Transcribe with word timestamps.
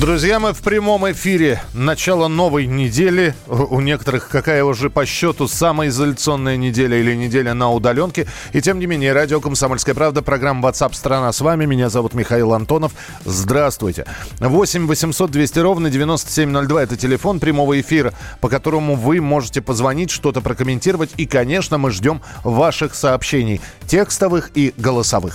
Друзья, 0.00 0.40
мы 0.40 0.54
в 0.54 0.62
прямом 0.62 1.10
эфире. 1.12 1.60
Начало 1.74 2.26
новой 2.26 2.66
недели. 2.66 3.34
У 3.46 3.80
некоторых 3.80 4.28
какая 4.30 4.64
уже 4.64 4.88
по 4.88 5.04
счету 5.04 5.46
самая 5.46 5.90
изоляционная 5.90 6.56
неделя 6.56 6.96
или 6.96 7.14
неделя 7.14 7.52
на 7.52 7.70
удаленке. 7.70 8.26
И 8.52 8.62
тем 8.62 8.78
не 8.78 8.86
менее, 8.86 9.12
радио 9.12 9.40
«Комсомольская 9.40 9.94
правда», 9.94 10.22
программа 10.22 10.66
WhatsApp 10.66 10.94
страна 10.94 11.30
с 11.30 11.40
вами. 11.42 11.66
Меня 11.66 11.90
зовут 11.90 12.14
Михаил 12.14 12.54
Антонов. 12.54 12.92
Здравствуйте. 13.26 14.06
8 14.40 14.86
800 14.86 15.30
200 15.30 15.58
ровно 15.58 15.90
9702. 15.90 16.82
Это 16.82 16.96
телефон 16.96 17.38
прямого 17.38 17.78
эфира, 17.78 18.14
по 18.40 18.48
которому 18.48 18.96
вы 18.96 19.20
можете 19.20 19.60
позвонить, 19.60 20.10
что-то 20.10 20.40
прокомментировать. 20.40 21.10
И, 21.18 21.26
конечно, 21.26 21.76
мы 21.76 21.90
ждем 21.90 22.22
ваших 22.44 22.94
сообщений. 22.94 23.60
Текстовых 23.86 24.52
и 24.54 24.72
голосовых. 24.78 25.34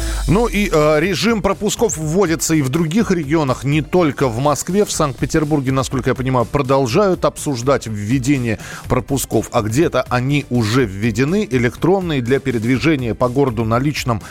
Ну 0.27 0.47
и 0.47 0.69
э, 0.71 0.99
режим 0.99 1.41
пропусков 1.41 1.97
вводится 1.97 2.53
и 2.53 2.61
в 2.61 2.69
других 2.69 3.11
регионах, 3.11 3.63
не 3.63 3.81
только 3.81 4.27
в 4.27 4.39
Москве. 4.39 4.85
В 4.85 4.91
Санкт-Петербурге, 4.91 5.71
насколько 5.71 6.11
я 6.11 6.15
понимаю, 6.15 6.45
продолжают 6.45 7.25
обсуждать 7.25 7.87
введение 7.87 8.59
пропусков, 8.87 9.49
а 9.51 9.61
где-то 9.61 10.03
они 10.09 10.45
уже 10.49 10.85
введены, 10.85 11.47
электронные 11.49 12.21
для 12.21 12.39
передвижения 12.39 13.15
по 13.15 13.29
городу 13.29 13.65
на 13.65 13.79
личном 13.79 14.21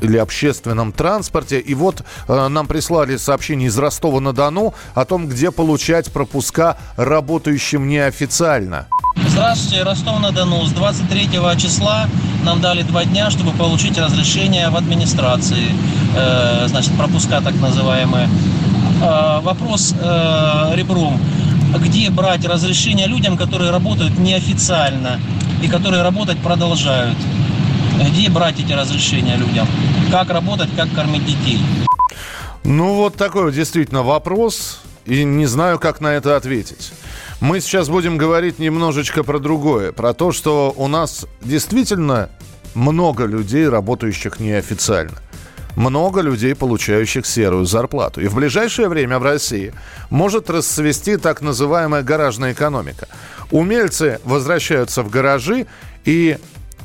или 0.00 0.18
общественном 0.18 0.92
транспорте. 0.92 1.60
И 1.60 1.74
вот 1.74 2.02
э, 2.28 2.48
нам 2.48 2.66
прислали 2.66 3.16
сообщение 3.16 3.68
из 3.68 3.78
Ростова-на-Дону 3.78 4.74
о 4.94 5.04
том, 5.04 5.28
где 5.28 5.50
получать 5.50 6.12
пропуска 6.12 6.76
работающим 6.96 7.88
неофициально. 7.88 8.86
Здравствуйте, 9.38 9.84
Ростов-на-Дону. 9.84 10.66
С 10.66 10.72
23 10.72 11.28
числа 11.58 12.08
нам 12.42 12.60
дали 12.60 12.82
два 12.82 13.04
дня, 13.04 13.30
чтобы 13.30 13.52
получить 13.52 13.96
разрешение 13.96 14.68
в 14.68 14.74
администрации. 14.74 15.72
Э, 16.16 16.66
значит, 16.66 16.92
пропуска 16.98 17.40
так 17.40 17.54
называемые. 17.54 18.28
Э, 19.00 19.38
вопрос 19.40 19.94
э, 19.96 20.72
ребром. 20.74 21.20
Где 21.78 22.10
брать 22.10 22.44
разрешение 22.46 23.06
людям, 23.06 23.36
которые 23.36 23.70
работают 23.70 24.18
неофициально 24.18 25.20
и 25.62 25.68
которые 25.68 26.02
работать 26.02 26.38
продолжают? 26.38 27.16
Где 28.10 28.30
брать 28.30 28.58
эти 28.58 28.72
разрешения 28.72 29.36
людям? 29.36 29.68
Как 30.10 30.30
работать, 30.30 30.70
как 30.76 30.92
кормить 30.92 31.24
детей? 31.24 31.60
Ну, 32.64 32.96
вот 32.96 33.14
такой 33.14 33.52
действительно 33.52 34.02
вопрос. 34.02 34.80
И 35.06 35.22
не 35.22 35.46
знаю, 35.46 35.78
как 35.78 36.00
на 36.00 36.08
это 36.08 36.36
ответить. 36.36 36.90
Мы 37.40 37.60
сейчас 37.60 37.88
будем 37.88 38.18
говорить 38.18 38.58
немножечко 38.58 39.22
про 39.22 39.38
другое. 39.38 39.92
Про 39.92 40.12
то, 40.12 40.32
что 40.32 40.74
у 40.76 40.88
нас 40.88 41.24
действительно 41.40 42.30
много 42.74 43.26
людей, 43.26 43.68
работающих 43.68 44.40
неофициально. 44.40 45.18
Много 45.76 46.20
людей, 46.20 46.56
получающих 46.56 47.24
серую 47.24 47.64
зарплату. 47.64 48.20
И 48.20 48.26
в 48.26 48.34
ближайшее 48.34 48.88
время 48.88 49.20
в 49.20 49.22
России 49.22 49.72
может 50.10 50.50
расцвести 50.50 51.16
так 51.16 51.40
называемая 51.40 52.02
гаражная 52.02 52.52
экономика. 52.52 53.06
Умельцы 53.52 54.18
возвращаются 54.24 55.04
в 55.04 55.08
гаражи 55.08 55.68
и 56.04 56.38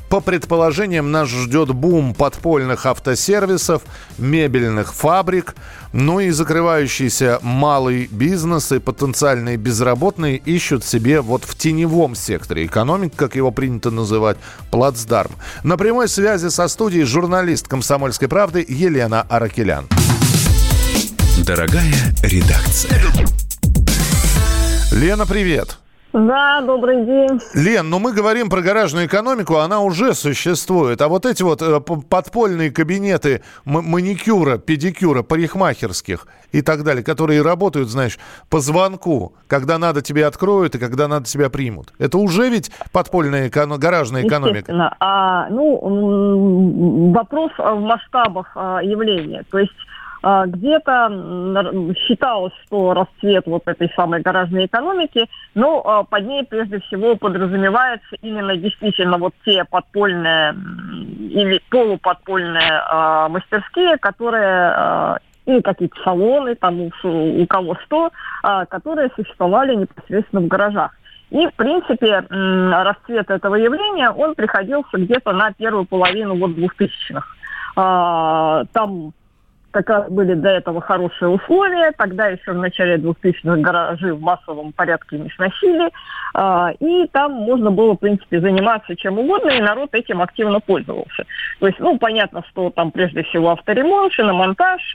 по 0.08 0.20
предположениям, 0.20 1.10
нас 1.10 1.28
ждет 1.28 1.70
бум 1.70 2.14
подпольных 2.14 2.86
автосервисов, 2.86 3.82
мебельных 4.16 4.94
фабрик, 4.94 5.56
ну 5.94 6.18
и 6.18 6.30
закрывающийся 6.30 7.38
малый 7.42 8.08
бизнес 8.10 8.72
и 8.72 8.80
потенциальные 8.80 9.56
безработные 9.56 10.36
ищут 10.36 10.84
себе 10.84 11.20
вот 11.20 11.44
в 11.44 11.54
теневом 11.56 12.16
секторе 12.16 12.66
экономики, 12.66 13.14
как 13.14 13.36
его 13.36 13.52
принято 13.52 13.92
называть, 13.92 14.36
плацдарм. 14.72 15.30
На 15.62 15.76
прямой 15.76 16.08
связи 16.08 16.48
со 16.48 16.66
студией 16.66 17.04
журналист 17.04 17.68
«Комсомольской 17.68 18.26
правды» 18.26 18.66
Елена 18.68 19.22
Аракелян. 19.22 19.86
Дорогая 21.46 21.94
редакция. 22.22 23.00
Лена, 24.90 25.26
привет. 25.26 25.78
Да, 26.14 26.60
добрый 26.60 27.04
день. 27.04 27.40
Лен, 27.54 27.90
ну 27.90 27.98
мы 27.98 28.12
говорим 28.12 28.48
про 28.48 28.62
гаражную 28.62 29.06
экономику, 29.06 29.56
она 29.56 29.80
уже 29.80 30.14
существует. 30.14 31.02
А 31.02 31.08
вот 31.08 31.26
эти 31.26 31.42
вот 31.42 31.60
э, 31.60 31.80
подпольные 31.80 32.70
кабинеты 32.70 33.42
маникюра, 33.64 34.58
педикюра, 34.58 35.24
парикмахерских 35.24 36.28
и 36.52 36.62
так 36.62 36.84
далее, 36.84 37.02
которые 37.02 37.42
работают, 37.42 37.88
знаешь, 37.88 38.20
по 38.48 38.60
звонку, 38.60 39.34
когда 39.48 39.76
надо 39.76 40.02
тебе 40.02 40.24
откроют 40.26 40.76
и 40.76 40.78
когда 40.78 41.08
надо 41.08 41.26
тебя 41.26 41.50
примут. 41.50 41.92
Это 41.98 42.16
уже 42.18 42.48
ведь 42.48 42.70
подпольная 42.92 43.48
эко- 43.48 43.66
гаражная 43.76 44.24
экономика. 44.24 44.72
А, 45.00 45.48
ну, 45.50 47.10
вопрос 47.12 47.50
в 47.58 47.80
масштабах 47.80 48.52
а, 48.54 48.78
явления. 48.84 49.42
То 49.50 49.58
есть 49.58 49.72
где-то 50.46 51.94
считалось, 52.06 52.52
что 52.64 52.94
расцвет 52.94 53.46
вот 53.46 53.62
этой 53.66 53.90
самой 53.94 54.22
гаражной 54.22 54.66
экономики, 54.66 55.28
но 55.54 55.82
а, 55.84 56.04
под 56.04 56.26
ней 56.26 56.44
прежде 56.44 56.80
всего 56.80 57.16
подразумевается 57.16 58.16
именно 58.22 58.56
действительно 58.56 59.18
вот 59.18 59.34
те 59.44 59.64
подпольные 59.64 60.54
или 61.28 61.60
полуподпольные 61.68 62.82
а, 62.88 63.28
мастерские, 63.28 63.98
которые 63.98 65.18
или 65.44 65.60
какие-то 65.60 66.00
салоны, 66.02 66.54
там 66.54 66.80
у 66.80 67.46
кого 67.46 67.76
что, 67.84 68.10
которые 68.70 69.10
существовали 69.14 69.74
непосредственно 69.74 70.40
в 70.40 70.48
гаражах. 70.48 70.92
И, 71.28 71.46
в 71.46 71.52
принципе, 71.52 72.24
расцвет 72.30 73.28
этого 73.28 73.56
явления, 73.56 74.08
он 74.08 74.34
приходился 74.34 74.96
где-то 74.96 75.32
на 75.32 75.52
первую 75.52 75.84
половину 75.84 76.38
вот 76.38 76.54
двухтысячных. 76.54 77.36
Там 77.74 79.12
как 79.82 80.10
были 80.10 80.34
до 80.34 80.50
этого 80.50 80.80
хорошие 80.80 81.28
условия. 81.28 81.92
Тогда 81.96 82.28
еще 82.28 82.52
в 82.52 82.58
начале 82.58 82.96
2000-х 82.96 83.56
гаражи 83.56 84.14
в 84.14 84.20
массовом 84.20 84.72
порядке 84.72 85.18
не 85.18 85.30
сносили. 85.30 85.90
А, 86.34 86.72
и 86.80 87.06
там 87.08 87.32
можно 87.32 87.70
было, 87.70 87.94
в 87.94 87.98
принципе, 87.98 88.40
заниматься 88.40 88.96
чем 88.96 89.18
угодно, 89.18 89.50
и 89.50 89.60
народ 89.60 89.90
этим 89.92 90.22
активно 90.22 90.60
пользовался. 90.60 91.24
То 91.60 91.66
есть, 91.66 91.78
ну, 91.80 91.98
понятно, 91.98 92.42
что 92.50 92.70
там 92.70 92.90
прежде 92.90 93.22
всего 93.24 93.50
авторемонт, 93.50 94.12
шиномонтаж, 94.12 94.94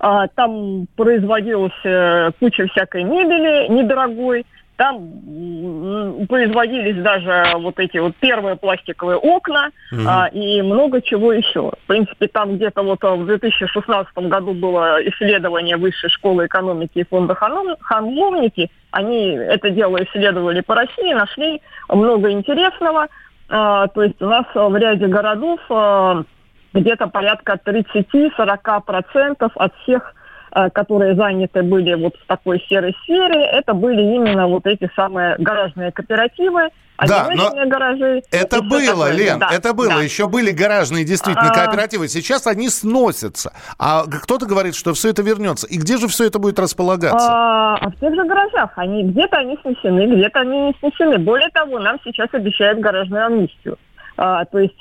а, 0.00 0.26
там 0.28 0.86
производилась 0.96 1.72
э, 1.84 2.30
куча 2.38 2.66
всякой 2.68 3.04
мебели 3.04 3.68
недорогой, 3.68 4.44
там 4.76 6.26
производились 6.28 7.02
даже 7.02 7.56
вот 7.56 7.78
эти 7.78 7.98
вот 7.98 8.14
первые 8.16 8.56
пластиковые 8.56 9.16
окна 9.16 9.70
угу. 9.90 10.02
а, 10.06 10.28
и 10.28 10.60
много 10.62 11.00
чего 11.00 11.32
еще. 11.32 11.70
В 11.70 11.86
принципе, 11.86 12.28
там 12.28 12.56
где-то 12.56 12.82
вот 12.82 13.02
в 13.02 13.26
2016 13.26 14.16
году 14.28 14.52
было 14.52 14.98
исследование 15.08 15.76
Высшей 15.76 16.10
школы 16.10 16.46
экономики 16.46 16.98
и 16.98 17.04
фонда 17.04 17.34
Ханловники. 17.34 18.70
Они 18.90 19.30
это 19.30 19.70
дело 19.70 20.02
исследовали 20.04 20.60
по 20.60 20.74
России, 20.74 21.12
нашли 21.12 21.62
много 21.88 22.30
интересного. 22.30 23.08
А, 23.48 23.86
то 23.88 24.02
есть 24.02 24.20
у 24.20 24.26
нас 24.26 24.44
в 24.54 24.76
ряде 24.76 25.06
городов 25.06 25.60
а, 25.70 26.22
где-то 26.74 27.06
порядка 27.06 27.58
30-40% 27.64 29.50
от 29.54 29.74
всех 29.82 30.14
которые 30.50 31.14
заняты 31.14 31.62
были 31.62 31.94
вот 31.94 32.16
в 32.16 32.26
такой 32.26 32.64
серой 32.68 32.94
сфере, 33.02 33.44
это 33.44 33.74
были 33.74 34.00
именно 34.00 34.46
вот 34.46 34.66
эти 34.66 34.90
самые 34.94 35.36
гаражные 35.38 35.92
кооперативы, 35.92 36.70
да, 37.04 37.28
но 37.34 37.52
гаражи. 37.66 38.22
Это 38.30 38.62
было, 38.62 38.80
такое. 38.80 39.12
Лен, 39.12 39.38
да, 39.38 39.50
это 39.52 39.74
было. 39.74 39.88
Да. 39.88 40.02
Еще 40.02 40.28
были 40.28 40.50
гаражные 40.50 41.04
действительно 41.04 41.50
а... 41.50 41.54
кооперативы. 41.54 42.08
Сейчас 42.08 42.46
они 42.46 42.68
сносятся. 42.68 43.52
А 43.78 44.04
кто-то 44.04 44.46
говорит, 44.46 44.74
что 44.74 44.94
все 44.94 45.10
это 45.10 45.22
вернется. 45.22 45.66
И 45.66 45.76
где 45.76 45.98
же 45.98 46.08
все 46.08 46.26
это 46.26 46.38
будет 46.38 46.58
располагаться? 46.58 47.28
А, 47.28 47.76
а 47.76 47.90
в 47.90 47.96
тех 47.96 48.14
же 48.14 48.24
гаражах. 48.24 48.72
Они 48.76 49.04
где-то 49.04 49.36
они 49.36 49.58
снесены, 49.62 50.06
где-то 50.06 50.40
они 50.40 50.58
не 50.68 50.76
снесены. 50.80 51.18
Более 51.18 51.50
того, 51.50 51.78
нам 51.78 51.98
сейчас 52.04 52.28
обещают 52.32 52.80
гаражную 52.80 53.26
амнистию. 53.26 53.78
А, 54.16 54.46
то 54.46 54.58
есть 54.58 54.80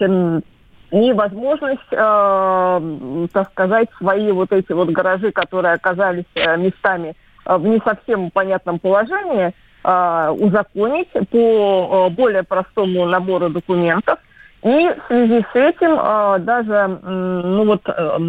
и 0.95 1.11
возможность, 1.11 1.91
э, 1.91 3.27
так 3.33 3.51
сказать, 3.51 3.89
свои 3.97 4.31
вот 4.31 4.53
эти 4.53 4.71
вот 4.71 4.89
гаражи, 4.89 5.31
которые 5.33 5.73
оказались 5.73 6.23
э, 6.35 6.55
местами 6.55 7.15
э, 7.45 7.57
в 7.57 7.67
не 7.67 7.79
совсем 7.79 8.31
понятном 8.31 8.79
положении, 8.79 9.53
э, 9.83 10.29
узаконить 10.39 11.11
по 11.11 12.07
э, 12.07 12.09
более 12.11 12.43
простому 12.43 13.05
набору 13.05 13.49
документов. 13.49 14.19
И 14.63 14.69
в 14.69 15.07
связи 15.07 15.45
с 15.51 15.55
этим 15.55 15.99
э, 15.99 16.39
даже, 16.39 16.99
ну 17.03 17.65
вот, 17.65 17.81
э, 17.89 18.19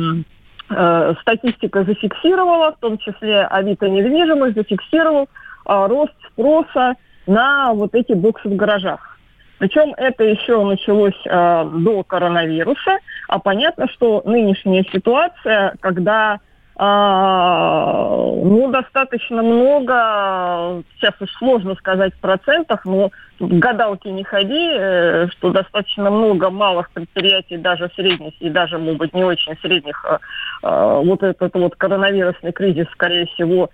э, 0.71 1.15
статистика 1.21 1.85
зафиксировала, 1.85 2.73
в 2.73 2.79
том 2.79 2.99
числе 2.99 3.43
Авито 3.43 3.89
недвижимость 3.89 4.57
зафиксировал 4.57 5.29
рост 5.67 6.15
спроса 6.33 6.95
на 7.29 7.73
вот 7.75 7.95
эти 7.95 8.13
боксы 8.13 8.49
в 8.49 8.57
гаражах. 8.57 9.16
Причем 9.59 9.95
это 9.97 10.25
еще 10.25 10.63
началось 10.65 11.21
э, 11.25 11.65
до 11.65 12.03
коронавируса, 12.03 12.99
а 13.29 13.39
понятно, 13.39 13.89
что 13.89 14.23
нынешняя 14.25 14.85
ситуация, 14.93 15.75
когда 15.81 16.41
а, 16.79 18.05
ну, 18.07 18.71
достаточно 18.71 19.43
много, 19.43 20.83
сейчас 20.95 21.15
уж 21.21 21.31
сложно 21.39 21.75
сказать 21.75 22.13
в 22.13 22.21
процентах, 22.21 22.85
но 22.85 23.11
гадалки 23.41 24.09
не 24.09 24.25
ходи, 24.25 24.73
э, 24.75 25.29
что 25.29 25.53
достаточно 25.53 26.11
много 26.11 26.51
малых 26.51 26.91
предприятий, 26.91 27.57
даже 27.57 27.91
средних 27.97 28.35
и 28.41 28.51
даже, 28.51 28.77
может 28.77 28.99
быть, 28.99 29.15
не 29.15 29.25
очень 29.25 29.57
средних, 29.63 30.05
а, 30.05 30.19
а, 30.63 31.01
вот 31.01 31.23
этот 31.23 31.55
вот 31.55 31.77
коронавирусный 31.77 32.53
кризис, 32.53 32.87
скорее 32.93 33.25
всего, 33.27 33.71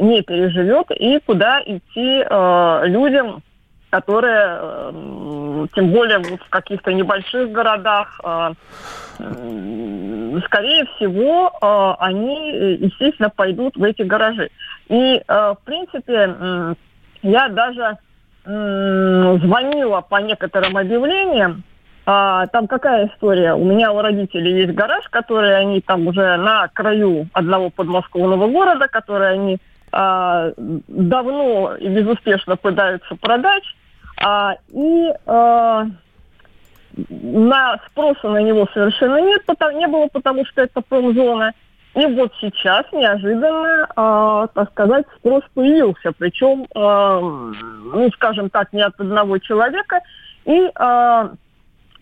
не 0.00 0.22
переживет, 0.22 0.90
и 0.90 1.20
куда 1.24 1.62
идти 1.64 2.24
людям, 2.90 3.40
которые, 3.90 4.58
э, 4.60 5.66
тем 5.74 5.90
более 5.90 6.18
в 6.18 6.48
каких-то 6.48 6.92
небольших 6.92 7.50
городах, 7.50 8.20
скорее 10.46 10.86
всего, 10.96 11.50
э, 11.50 11.94
они, 12.02 12.76
естественно, 12.80 13.28
пойдут 13.28 13.76
в 13.76 13.82
эти 13.84 14.02
гаражи. 14.02 14.48
И, 14.88 15.16
э, 15.16 15.22
в 15.28 15.58
принципе, 15.64 16.76
я 17.22 17.48
даже 17.48 17.98
звонила 18.42 20.00
по 20.00 20.16
некоторым 20.16 20.78
объявлениям, 20.78 21.62
а, 22.06 22.46
там 22.48 22.66
какая 22.66 23.06
история? 23.08 23.54
У 23.54 23.64
меня 23.64 23.92
у 23.92 24.00
родителей 24.00 24.62
есть 24.62 24.72
гараж, 24.72 25.04
который 25.10 25.56
они 25.56 25.80
там 25.80 26.06
уже 26.08 26.36
на 26.38 26.66
краю 26.68 27.28
одного 27.32 27.70
подмосковного 27.70 28.48
города, 28.48 28.88
который 28.88 29.32
они 29.32 29.58
а, 29.92 30.52
давно 30.56 31.76
и 31.76 31.88
безуспешно 31.88 32.56
пытаются 32.56 33.14
продать. 33.16 33.64
А, 34.22 34.56
и 34.68 35.12
а, 35.26 35.86
на 37.08 37.80
спроса 37.86 38.28
на 38.28 38.42
него 38.42 38.68
совершенно 38.72 39.20
нет, 39.20 39.44
потому, 39.46 39.78
не 39.78 39.86
было, 39.86 40.06
потому 40.08 40.44
что 40.46 40.62
это 40.62 40.80
промзона. 40.80 41.52
И 41.94 42.06
вот 42.06 42.32
сейчас 42.40 42.86
неожиданно, 42.92 43.88
э, 43.96 44.48
так 44.54 44.70
сказать, 44.70 45.06
спрос 45.16 45.42
появился. 45.54 46.12
Причем, 46.16 46.66
э, 46.72 47.20
ну, 47.92 48.10
скажем 48.14 48.48
так, 48.48 48.72
не 48.72 48.82
от 48.82 48.98
одного 49.00 49.38
человека. 49.38 50.00
И 50.44 50.70
э, 50.72 51.28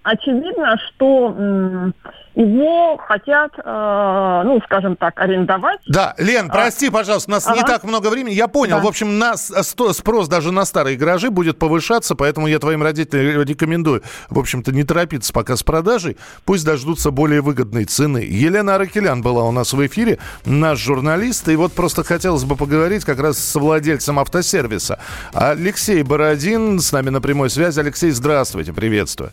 очевидно, 0.03 0.77
что 0.89 1.93
его 2.39 2.97
хотят, 2.99 3.53
э, 3.59 4.43
ну, 4.45 4.61
скажем 4.65 4.95
так, 4.95 5.19
арендовать. 5.19 5.81
Да, 5.89 6.15
Лен, 6.19 6.47
а. 6.49 6.53
прости, 6.53 6.89
пожалуйста, 6.89 7.31
у 7.31 7.35
нас 7.35 7.47
ага. 7.49 7.57
не 7.57 7.63
так 7.65 7.83
много 7.83 8.09
времени. 8.11 8.33
Я 8.33 8.47
понял. 8.47 8.77
Да. 8.77 8.85
В 8.85 8.87
общем, 8.87 9.19
нас 9.19 9.53
спрос 9.67 10.29
даже 10.29 10.53
на 10.53 10.65
старые 10.65 10.97
гаражи 10.97 11.31
будет 11.31 11.59
повышаться, 11.59 12.15
поэтому 12.15 12.47
я 12.47 12.61
твоим 12.61 12.85
родителям 12.85 13.43
рекомендую, 13.43 14.05
в 14.31 14.39
общем-то, 14.39 14.71
не 14.71 14.85
торопиться 14.85 15.33
пока 15.33 15.57
с 15.57 15.65
продажей. 15.65 16.17
Пусть 16.45 16.65
дождутся 16.65 17.11
более 17.11 17.41
выгодной 17.41 17.87
цены. 17.87 18.19
Елена 18.19 18.77
Аракелян 18.77 19.21
была 19.21 19.43
у 19.43 19.51
нас 19.51 19.73
в 19.73 19.85
эфире, 19.85 20.19
наш 20.45 20.79
журналист. 20.79 21.49
И 21.49 21.57
вот 21.57 21.73
просто 21.73 22.05
хотелось 22.05 22.45
бы 22.45 22.55
поговорить 22.55 23.05
как 23.05 23.19
раз 23.19 23.39
с 23.39 23.55
владельцем 23.57 24.21
автосервиса. 24.21 25.01
Алексей 25.33 26.05
Бородин 26.05 26.79
с 26.79 26.93
нами 26.93 27.11
на 27.11 27.21
прямой 27.21 27.51
связи. 27.51 27.81
Алексей, 27.81 28.13
здравствуйте, 28.13 28.73
приветствую. 28.73 29.33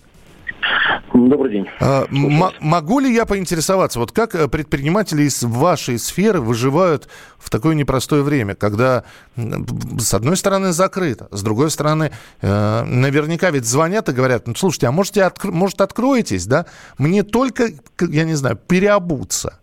Добрый 1.15 1.51
день. 1.51 1.67
А, 1.79 2.05
могу 2.09 2.99
ли 2.99 3.13
я 3.13 3.25
поинтересоваться, 3.25 3.99
вот 3.99 4.11
как 4.11 4.35
э, 4.35 4.49
предприниматели 4.49 5.23
из 5.23 5.43
вашей 5.43 5.97
сферы 5.97 6.41
выживают 6.41 7.07
в 7.37 7.49
такое 7.49 7.73
непростое 7.73 8.21
время, 8.21 8.53
когда 8.53 9.05
с 9.37 10.13
одной 10.13 10.35
стороны 10.35 10.73
закрыто, 10.73 11.29
с 11.31 11.41
другой 11.41 11.71
стороны 11.71 12.11
э, 12.41 12.83
наверняка 12.83 13.49
ведь 13.51 13.65
звонят 13.65 14.09
и 14.09 14.13
говорят, 14.13 14.45
ну 14.45 14.55
слушайте, 14.55 14.87
а 14.87 14.91
можете 14.91 15.21
откр- 15.21 15.51
может 15.51 15.79
откроетесь, 15.79 16.47
да? 16.47 16.65
Мне 16.97 17.23
только, 17.23 17.69
я 18.01 18.25
не 18.25 18.33
знаю, 18.33 18.57
переобуться. 18.57 19.59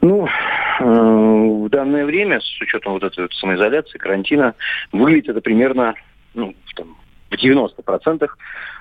Ну, 0.00 0.26
э, 0.26 0.84
в 0.84 1.68
данное 1.68 2.06
время, 2.06 2.40
с 2.40 2.60
учетом 2.62 2.94
вот 2.94 3.02
этой 3.02 3.24
вот 3.24 3.34
самоизоляции, 3.34 3.98
карантина, 3.98 4.54
выглядит 4.90 5.28
это 5.28 5.42
примерно 5.42 5.94
ну, 6.32 6.54
там, 6.74 6.96
в 7.30 7.34
90% 7.34 8.26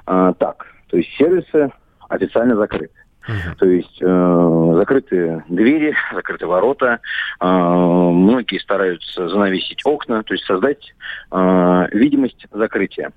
э, 0.07 0.33
так. 0.39 0.65
То 0.89 0.97
есть 0.97 1.09
сервисы 1.17 1.71
официально 2.09 2.55
закрыты. 2.55 2.93
Uh-huh. 3.27 3.55
То 3.59 3.65
есть 3.65 4.01
э, 4.01 4.73
закрыты 4.75 5.43
двери, 5.49 5.93
закрыты 6.13 6.47
ворота, 6.47 6.99
э, 7.39 7.45
многие 7.45 8.57
стараются 8.59 9.27
занавесить 9.27 9.81
окна, 9.85 10.23
то 10.23 10.33
есть 10.33 10.45
создать 10.45 10.93
э, 11.31 11.87
видимость 11.91 12.47
закрытия. 12.51 13.11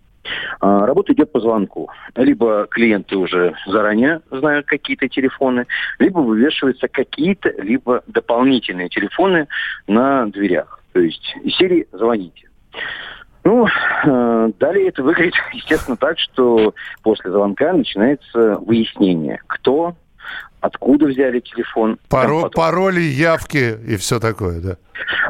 Э, 0.61 0.85
работа 0.85 1.13
идет 1.13 1.31
по 1.31 1.39
звонку. 1.39 1.91
Либо 2.17 2.67
клиенты 2.69 3.17
уже 3.17 3.55
заранее 3.67 4.21
знают 4.31 4.67
какие-то 4.67 5.09
телефоны, 5.09 5.67
либо 6.01 6.19
вывешиваются 6.19 6.89
какие-то, 6.89 7.51
либо 7.63 8.03
дополнительные 8.09 8.89
телефоны 8.89 9.47
на 9.87 10.27
дверях. 10.27 10.81
То 10.93 11.01
есть 11.01 11.37
из 11.45 11.55
серии 11.57 11.87
«Звоните». 11.93 12.49
Ну, 13.45 13.67
э, 13.67 14.51
далее 14.59 14.89
это 14.89 15.03
выглядит, 15.03 15.35
естественно, 15.53 15.97
так, 15.97 16.19
что 16.19 16.75
после 17.03 17.31
звонка 17.31 17.73
начинается 17.73 18.57
выяснение, 18.61 19.41
кто, 19.47 19.95
откуда 20.61 21.07
взяли 21.07 21.41
телефон. 21.41 21.99
Паро- 22.09 22.51
пароли, 22.51 23.01
явки 23.01 23.79
и 23.87 23.97
все 23.97 24.21
такое, 24.21 24.61
да? 24.61 24.77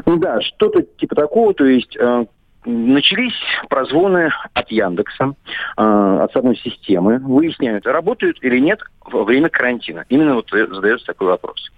Ну 0.05 0.17
да, 0.17 0.41
что-то 0.41 0.81
типа 0.81 1.15
такого, 1.15 1.53
то 1.53 1.65
есть 1.65 1.95
э, 1.95 2.25
начались 2.65 3.33
прозвоны 3.69 4.31
от 4.53 4.69
Яндекса, 4.69 5.33
э, 5.77 6.19
от 6.23 6.31
самой 6.31 6.55
системы, 6.57 7.17
выясняют, 7.19 7.85
работают 7.85 8.37
или 8.41 8.59
нет 8.59 8.79
во 9.05 9.23
время 9.23 9.49
карантина. 9.49 10.05
Именно 10.09 10.35
вот 10.35 10.49
задается 10.49 11.07
такой 11.07 11.27
вопрос. 11.27 11.71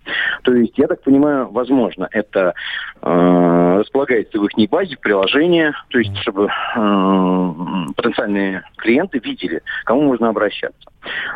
То 0.43 0.53
есть, 0.53 0.77
я 0.77 0.87
так 0.87 1.01
понимаю, 1.01 1.49
возможно, 1.51 2.07
это 2.11 2.53
э, 3.01 3.77
располагается 3.79 4.39
в 4.39 4.45
их 4.45 4.69
базе, 4.69 4.97
приложение, 4.97 5.73
то 5.89 5.99
есть, 5.99 6.15
чтобы 6.17 6.45
э, 6.45 7.53
потенциальные 7.95 8.63
клиенты 8.77 9.19
видели, 9.19 9.61
кому 9.85 10.03
можно 10.03 10.29
обращаться. 10.29 10.89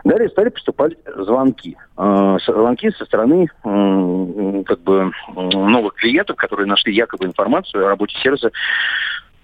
Далее 0.04 0.30
стали 0.30 0.50
поступать 0.50 0.94
звонки. 1.16 1.78
Э, 1.98 2.38
звонки 2.46 2.92
со 2.92 3.06
стороны 3.06 3.48
как 3.64 4.80
бы 4.82 5.12
новых 5.34 5.96
клиентов, 5.96 6.36
которые 6.36 6.68
нашли 6.68 6.94
якобы 6.94 7.26
информацию 7.26 7.86
о 7.86 7.90
работе 7.90 8.16
сервиса 8.22 8.52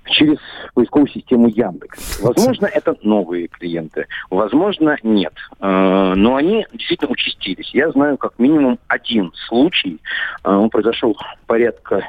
через 0.06 0.38
поисковую 0.74 1.08
систему 1.10 1.48
Яндекс. 1.48 2.20
Возможно, 2.22 2.66
это 2.66 2.96
новые 3.04 3.48
клиенты, 3.48 4.08
возможно, 4.30 4.98
нет. 5.04 5.34
Э, 5.60 6.14
но 6.16 6.36
они 6.36 6.66
действительно 6.74 7.12
участились. 7.12 7.74
Я 7.74 7.92
знаю 7.92 8.18
как 8.18 8.38
минимум 8.38 8.80
один 8.88 9.32
случай, 9.48 10.00
э, 10.44 10.52
он 10.52 10.70
произошел 10.70 11.18
порядка 11.48 12.08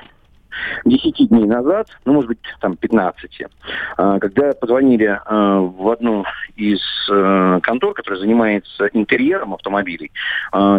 10 0.84 1.28
дней 1.28 1.44
назад, 1.44 1.88
ну, 2.04 2.14
может 2.14 2.28
быть, 2.28 2.40
там, 2.60 2.76
15, 2.76 3.40
э, 3.40 4.18
когда 4.20 4.52
позвонили 4.52 5.20
в 5.26 5.90
одну 5.90 6.24
из 6.56 6.80
контор, 7.62 7.94
которая 7.94 8.20
занимается 8.20 8.86
интерьером 8.92 9.54
автомобилей, 9.54 10.10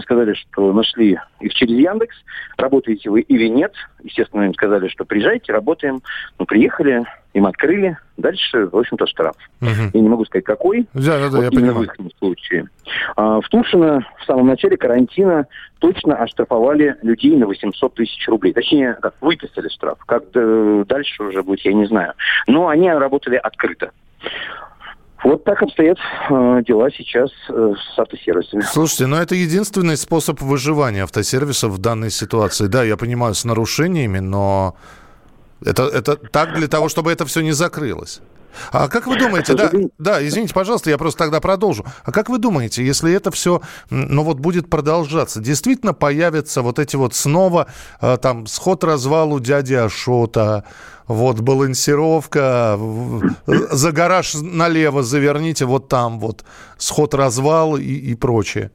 сказали, 0.01 0.34
что 0.34 0.74
нашли 0.74 1.20
их 1.39 1.53
через 1.53 1.77
Яндекс, 1.77 2.15
работаете 2.58 3.10
вы 3.10 3.22
или 3.22 3.48
нет. 3.48 3.74
Естественно, 4.03 4.44
им 4.44 4.53
сказали, 4.53 4.88
что 4.88 5.05
приезжайте, 5.05 5.53
работаем. 5.53 6.01
Ну, 6.39 6.46
приехали, 6.46 7.05
им 7.34 7.46
открыли. 7.46 7.98
Дальше, 8.17 8.67
в 8.67 8.77
общем-то, 8.77 9.05
штраф. 9.07 9.36
Угу. 9.62 9.91
Я 9.93 10.01
не 10.01 10.07
могу 10.07 10.25
сказать, 10.25 10.45
какой. 10.45 10.88
Да, 10.93 11.19
да, 11.19 11.29
да, 11.29 11.38
вот 11.38 11.41
я 11.43 11.50
именно 11.50 11.74
понимаю. 11.74 11.89
в 11.98 12.05
их 12.05 12.17
случае. 12.17 12.69
А, 13.15 13.41
в 13.41 13.50
Тушино 13.50 14.05
в 14.22 14.25
самом 14.25 14.48
начале 14.48 14.77
карантина 14.77 15.48
точно 15.79 16.15
оштрафовали 16.15 16.95
людей 17.01 17.36
на 17.36 17.45
800 17.45 17.93
тысяч 17.93 18.27
рублей. 18.27 18.53
Точнее, 18.53 18.98
как 19.01 19.15
выписали 19.22 19.67
штраф. 19.69 19.98
Как 20.05 20.24
дальше 20.31 21.24
уже 21.24 21.43
будет, 21.43 21.62
я 21.62 21.74
не 21.74 21.86
знаю. 21.86 22.13
Но 22.48 22.69
они 22.69 22.89
работали 22.89 23.36
открыто. 23.36 23.91
Вот 25.24 25.43
так 25.43 25.62
обстоят 25.63 25.98
э, 26.29 26.62
дела 26.67 26.91
сейчас 26.91 27.31
э, 27.50 27.74
с 27.95 28.00
автосервисами. 28.00 28.62
Слушайте, 28.62 29.07
но 29.07 29.15
ну 29.15 29.22
это 29.24 29.34
единственный 29.34 29.98
способ 29.98 30.39
выживания 30.39 31.03
автосервисов 31.03 31.72
в 31.72 31.77
данной 31.79 32.12
ситуации. 32.12 32.67
Да, 32.67 32.84
я 32.84 32.95
понимаю, 32.95 33.34
с 33.34 33.43
нарушениями, 33.43 34.19
но 34.19 34.75
это, 35.63 35.83
это 35.83 36.15
так 36.15 36.55
для 36.55 36.67
того, 36.67 36.89
чтобы 36.89 37.12
это 37.12 37.25
все 37.25 37.41
не 37.41 37.51
закрылось. 37.51 38.21
А 38.71 38.88
как 38.88 39.07
вы 39.07 39.17
думаете, 39.17 39.53
да, 39.53 39.71
да, 39.97 40.25
извините, 40.25 40.53
пожалуйста, 40.53 40.89
я 40.89 40.97
просто 40.97 41.19
тогда 41.19 41.39
продолжу. 41.39 41.85
А 42.03 42.12
как 42.12 42.29
вы 42.29 42.38
думаете, 42.38 42.85
если 42.85 43.13
это 43.13 43.31
все, 43.31 43.62
ну 43.89 44.24
вот 44.24 44.39
будет 44.39 44.69
продолжаться, 44.69 45.39
действительно 45.39 45.93
появятся 45.93 46.62
вот 46.62 46.79
эти 46.79 46.95
вот 46.95 47.13
снова 47.13 47.67
э, 48.01 48.17
там 48.21 48.47
сход-развал 48.47 49.33
у 49.33 49.39
дяди 49.39 49.74
Ашота, 49.74 50.63
вот 51.07 51.39
балансировка, 51.41 52.79
за 53.45 53.91
гараж 53.91 54.33
налево 54.35 55.03
заверните, 55.03 55.65
вот 55.65 55.88
там 55.88 56.19
вот 56.19 56.43
сход-развал 56.77 57.77
и, 57.77 57.83
и 57.83 58.15
прочее? 58.15 58.71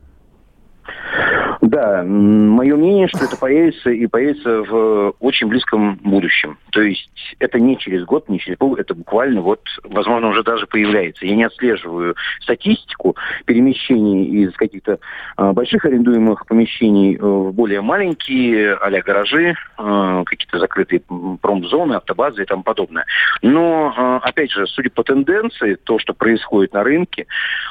Да, 1.70 2.02
мое 2.02 2.74
мнение, 2.74 3.06
что 3.06 3.26
это 3.26 3.36
появится 3.36 3.90
и 3.90 4.04
появится 4.08 4.62
в 4.62 5.14
очень 5.20 5.46
близком 5.46 6.00
будущем. 6.02 6.58
То 6.72 6.82
есть 6.82 7.36
это 7.38 7.60
не 7.60 7.78
через 7.78 8.04
год, 8.04 8.28
не 8.28 8.40
через 8.40 8.58
пол, 8.58 8.74
это 8.74 8.92
буквально 8.92 9.40
вот, 9.40 9.60
возможно, 9.84 10.30
уже 10.30 10.42
даже 10.42 10.66
появляется. 10.66 11.26
Я 11.26 11.36
не 11.36 11.44
отслеживаю 11.44 12.16
статистику 12.40 13.14
перемещений 13.44 14.42
из 14.42 14.52
каких-то 14.54 14.98
э, 15.36 15.52
больших 15.52 15.84
арендуемых 15.84 16.44
помещений 16.46 17.16
в 17.16 17.52
более 17.52 17.82
маленькие, 17.82 18.74
а 18.74 18.90
гаражи, 19.02 19.54
э, 19.78 20.22
какие-то 20.26 20.58
закрытые 20.58 21.02
промзоны, 21.40 21.94
автобазы 21.94 22.42
и 22.42 22.46
тому 22.46 22.64
подобное. 22.64 23.04
Но, 23.42 23.94
э, 23.96 24.28
опять 24.28 24.50
же, 24.50 24.66
судя 24.66 24.90
по 24.90 25.04
тенденции, 25.04 25.76
то, 25.76 26.00
что 26.00 26.14
происходит 26.14 26.72
на 26.72 26.82
рынке, 26.82 27.26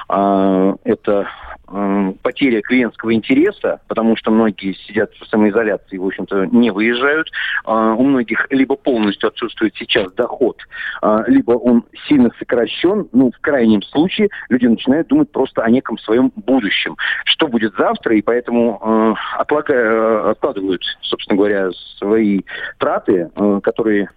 э, 0.08 0.76
это 0.86 1.28
э, 1.72 2.14
потеря 2.22 2.62
клиентского 2.62 3.14
интереса, 3.14 3.80
потому 3.88 4.16
что 4.16 4.32
многие 4.32 4.74
сидят 4.74 5.12
в 5.14 5.26
самоизоляции 5.28 5.96
и, 5.96 6.00
в 6.00 6.06
общем-то, 6.06 6.46
не 6.48 6.72
выезжают. 6.72 7.30
Э, 7.66 7.96
у 7.98 8.04
многих 8.04 8.48
либо 8.50 8.76
полностью 8.76 9.30
отсутствует 9.30 9.76
сейчас 9.76 10.12
доход, 10.14 10.58
э, 11.02 11.24
либо 11.28 11.52
он 11.52 11.84
сильно 12.08 12.30
сокращен. 12.40 13.08
Ну, 13.12 13.32
в 13.32 13.40
крайнем 13.42 13.82
случае 13.84 14.30
люди 14.50 14.66
начинают 14.66 15.08
думать 15.08 15.32
просто 15.32 15.62
о 15.62 15.70
неком 15.70 15.98
своем 15.98 16.32
будущем. 16.36 16.96
Что 17.26 17.48
будет 17.48 17.74
завтра, 17.78 18.16
и 18.16 18.22
поэтому 18.22 18.80
э, 18.82 19.40
отлагая, 19.40 20.32
откладывают, 20.32 20.84
собственно 21.02 21.38
говоря, 21.38 21.70
свои 21.98 22.42
траты, 22.78 23.30
э, 23.36 23.60
которые 23.64 24.10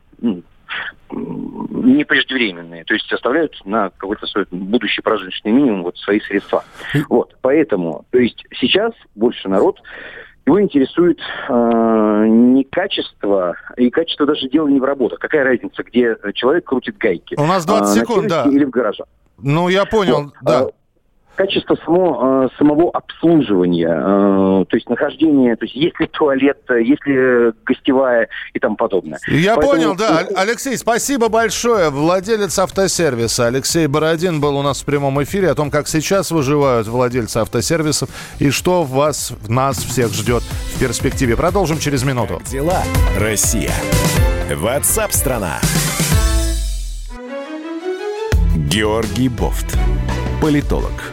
не 1.11 2.05
преждевременные, 2.05 2.85
то 2.85 2.95
есть 2.95 3.13
оставляют 3.13 3.61
на 3.65 3.91
какой-то 3.91 4.27
свой 4.27 4.47
будущий 4.51 5.03
прожиточный 5.03 5.53
минимум 5.53 5.83
вот 5.83 5.99
свои 5.99 6.21
средства. 6.21 6.65
Вот, 7.09 7.37
поэтому, 7.43 8.07
то 8.11 8.19
есть 8.19 8.45
сейчас 8.59 8.93
больше 9.15 9.49
народ 9.49 9.81
его 10.45 10.61
интересует 10.61 11.21
э, 11.49 12.25
не 12.29 12.65
качество, 12.65 13.55
и 13.77 13.91
качество 13.91 14.27
даже 14.27 14.49
дела 14.49 14.69
не 14.69 14.81
в 14.81 14.85
работах. 14.85 15.21
Какая 15.21 15.45
разница, 15.45 15.85
где 15.85 16.17
человек 16.35 16.65
крутит 16.65 16.99
гайки? 16.99 17.37
У 17.39 17.47
нас 17.47 17.65
20 17.65 17.97
э, 17.97 18.01
секунд, 18.01 18.29
да. 18.29 18.45
Или 18.51 18.65
в 18.65 18.71
гараже. 18.71 19.05
Ну, 19.39 19.69
я 19.69 19.85
понял, 19.85 20.25
вот, 20.25 20.35
да. 20.43 20.67
Качество 21.35 21.77
само, 21.85 22.45
э, 22.45 22.49
самого 22.59 22.91
обслуживания, 22.91 23.89
э, 23.89 24.65
то 24.69 24.77
есть 24.77 24.89
нахождение, 24.89 25.57
то 25.57 25.65
есть 25.65 25.75
есть 25.75 25.99
ли 25.99 26.07
туалет, 26.07 26.59
есть 26.69 27.05
ли 27.07 27.53
гостевая 27.65 28.29
и 28.53 28.59
тому 28.59 28.77
подобное. 28.77 29.19
Я 29.29 29.57
Поэтому... 29.57 29.73
понял, 29.73 29.95
да. 29.97 30.27
Алексей, 30.37 30.77
спасибо 30.77 31.29
большое. 31.29 31.91
Владелец 31.91 32.59
автосервиса 32.59 33.47
Алексей 33.47 33.87
Бородин 33.87 34.41
был 34.41 34.57
у 34.57 34.63
нас 34.63 34.83
в 34.83 34.85
прямом 34.85 35.23
эфире 35.23 35.51
о 35.51 35.55
том, 35.55 35.71
как 35.71 35.89
сейчас 35.89 36.31
выживают 36.31 36.87
владельцы 36.87 37.39
автосервисов 37.39 38.11
и 38.39 38.51
что 38.51 38.83
вас, 38.83 39.33
нас 39.49 39.79
всех 39.79 40.13
ждет 40.13 40.43
в 40.43 40.81
перспективе. 40.81 41.37
Продолжим 41.37 41.79
через 41.79 42.05
минуту. 42.05 42.39
Как 42.39 42.49
дела, 42.49 42.83
Россия? 43.19 43.73
Ватсап-страна! 44.55 45.59
Георгий 48.73 49.29
Бофт. 49.29 49.77
Политолог 50.41 51.13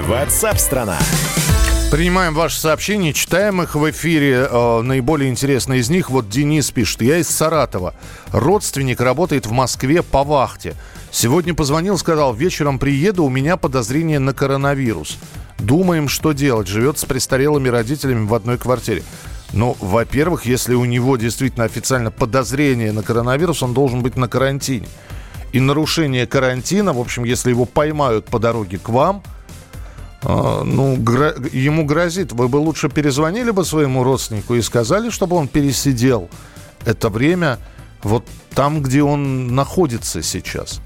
Ватсап-страна! 0.00 0.98
Принимаем 1.90 2.34
ваши 2.34 2.60
сообщения, 2.60 3.12
читаем 3.12 3.62
их 3.62 3.74
в 3.74 3.90
эфире. 3.90 4.46
Э, 4.50 4.82
наиболее 4.82 5.30
интересные 5.30 5.80
из 5.80 5.88
них. 5.88 6.10
Вот 6.10 6.28
Денис 6.28 6.70
пишет. 6.70 7.00
Я 7.02 7.18
из 7.18 7.28
Саратова. 7.28 7.94
Родственник 8.30 9.00
работает 9.00 9.46
в 9.46 9.52
Москве 9.52 10.02
по 10.02 10.22
вахте. 10.22 10.74
Сегодня 11.10 11.54
позвонил, 11.54 11.96
сказал, 11.96 12.34
вечером 12.34 12.78
приеду, 12.78 13.24
у 13.24 13.30
меня 13.30 13.56
подозрение 13.56 14.18
на 14.18 14.34
коронавирус. 14.34 15.18
Думаем, 15.58 16.08
что 16.08 16.32
делать. 16.32 16.68
Живет 16.68 16.98
с 16.98 17.04
престарелыми 17.04 17.68
родителями 17.68 18.26
в 18.26 18.34
одной 18.34 18.58
квартире. 18.58 19.02
Ну, 19.54 19.76
во-первых, 19.80 20.44
если 20.44 20.74
у 20.74 20.84
него 20.84 21.16
действительно 21.16 21.64
официально 21.64 22.10
подозрение 22.10 22.92
на 22.92 23.02
коронавирус, 23.02 23.62
он 23.62 23.72
должен 23.72 24.02
быть 24.02 24.16
на 24.16 24.28
карантине. 24.28 24.88
И 25.52 25.60
нарушение 25.60 26.26
карантина, 26.26 26.92
в 26.92 27.00
общем, 27.00 27.24
если 27.24 27.48
его 27.48 27.64
поймают 27.64 28.26
по 28.26 28.38
дороге 28.38 28.78
к 28.78 28.90
вам– 28.90 29.22
ну, 30.28 30.96
гро- 30.96 31.56
ему 31.56 31.84
грозит. 31.84 32.32
Вы 32.32 32.48
бы 32.48 32.56
лучше 32.58 32.90
перезвонили 32.90 33.50
бы 33.50 33.64
своему 33.64 34.04
родственнику 34.04 34.54
и 34.54 34.62
сказали, 34.62 35.08
чтобы 35.08 35.36
он 35.36 35.48
пересидел 35.48 36.28
это 36.84 37.08
время 37.08 37.58
вот 38.02 38.26
там, 38.54 38.82
где 38.82 39.02
он 39.02 39.54
находится 39.54 40.22
сейчас. 40.22 40.80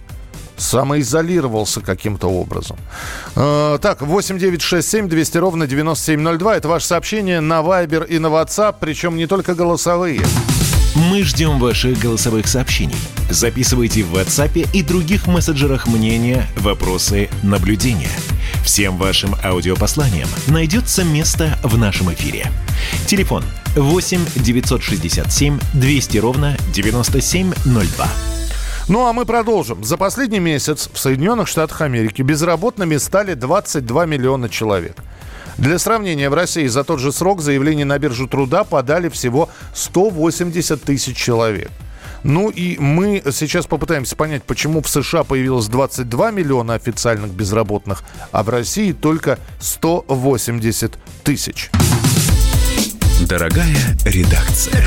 Самоизолировался 0.57 1.81
каким-то 1.81 2.29
образом. 2.29 2.77
Э, 3.35 3.79
так, 3.83 4.03
8967 4.03 5.09
200 5.09 5.39
ровно 5.39 5.67
9702. 5.67 6.57
Это 6.57 6.69
ваше 6.69 6.87
сообщение 6.87 7.41
на 7.41 7.61
Viber 7.63 8.07
и 8.07 8.19
на 8.19 8.29
WhatsApp, 8.29 8.77
причем 8.79 9.17
не 9.17 9.27
только 9.27 9.55
голосовые. 9.55 10.21
Мы 10.95 11.25
ждем 11.25 11.59
ваших 11.59 11.99
голосовых 11.99 12.47
сообщений. 12.47 12.97
Записывайте 13.31 14.05
в 14.05 14.15
WhatsApp 14.15 14.69
и 14.73 14.83
других 14.83 15.27
мессенджерах 15.27 15.87
мнения, 15.87 16.47
вопросы, 16.59 17.29
наблюдения– 17.43 18.11
Всем 18.65 18.97
вашим 18.97 19.35
аудиопосланиям 19.43 20.29
найдется 20.47 21.03
место 21.03 21.59
в 21.65 21.77
нашем 21.77 22.13
эфире. 22.13 22.47
Телефон 23.07 23.43
8 23.75 24.25
967 24.37 25.59
200 25.75 26.19
ровно 26.19 26.57
9702. 26.73 28.07
Ну 28.89 29.07
а 29.07 29.13
мы 29.13 29.27
продолжим. 29.27 29.83
За 29.83 29.97
последний 29.97 30.39
месяц 30.39 30.89
в 30.93 30.99
Соединенных 30.99 31.49
Штатах 31.49 31.81
Америки 31.81 32.23
безработными 32.23 32.99
стали 32.99 33.35
22 33.35 34.07
миллиона 34.07 34.49
человек. 34.49 34.97
Для 35.59 35.79
сравнения, 35.79 36.31
в 36.31 36.35
России 36.35 36.67
за 36.67 36.85
тот 36.85 37.01
же 37.01 37.13
срок 37.13 37.41
заявление 37.41 37.85
на 37.85 37.99
биржу 37.99 38.29
труда 38.29 38.63
подали 38.63 39.09
всего 39.09 39.49
180 39.75 40.83
тысяч 40.83 41.17
человек. 41.17 41.71
Ну 42.25 42.51
и 42.51 42.79
мы 42.79 43.23
сейчас 43.33 43.67
попытаемся 43.67 44.17
понять, 44.17 44.45
почему 44.45 44.81
в 44.81 44.89
США 44.89 45.25
появилось 45.25 45.67
22 45.67 46.31
миллиона 46.31 46.75
официальных 46.75 47.33
безработных, 47.33 48.03
а 48.31 48.43
в 48.43 48.49
России 48.49 48.93
только 48.93 49.39
180 49.61 50.99
тысяч. 51.25 51.71
Дорогая 53.29 53.77
редакция. 54.05 54.83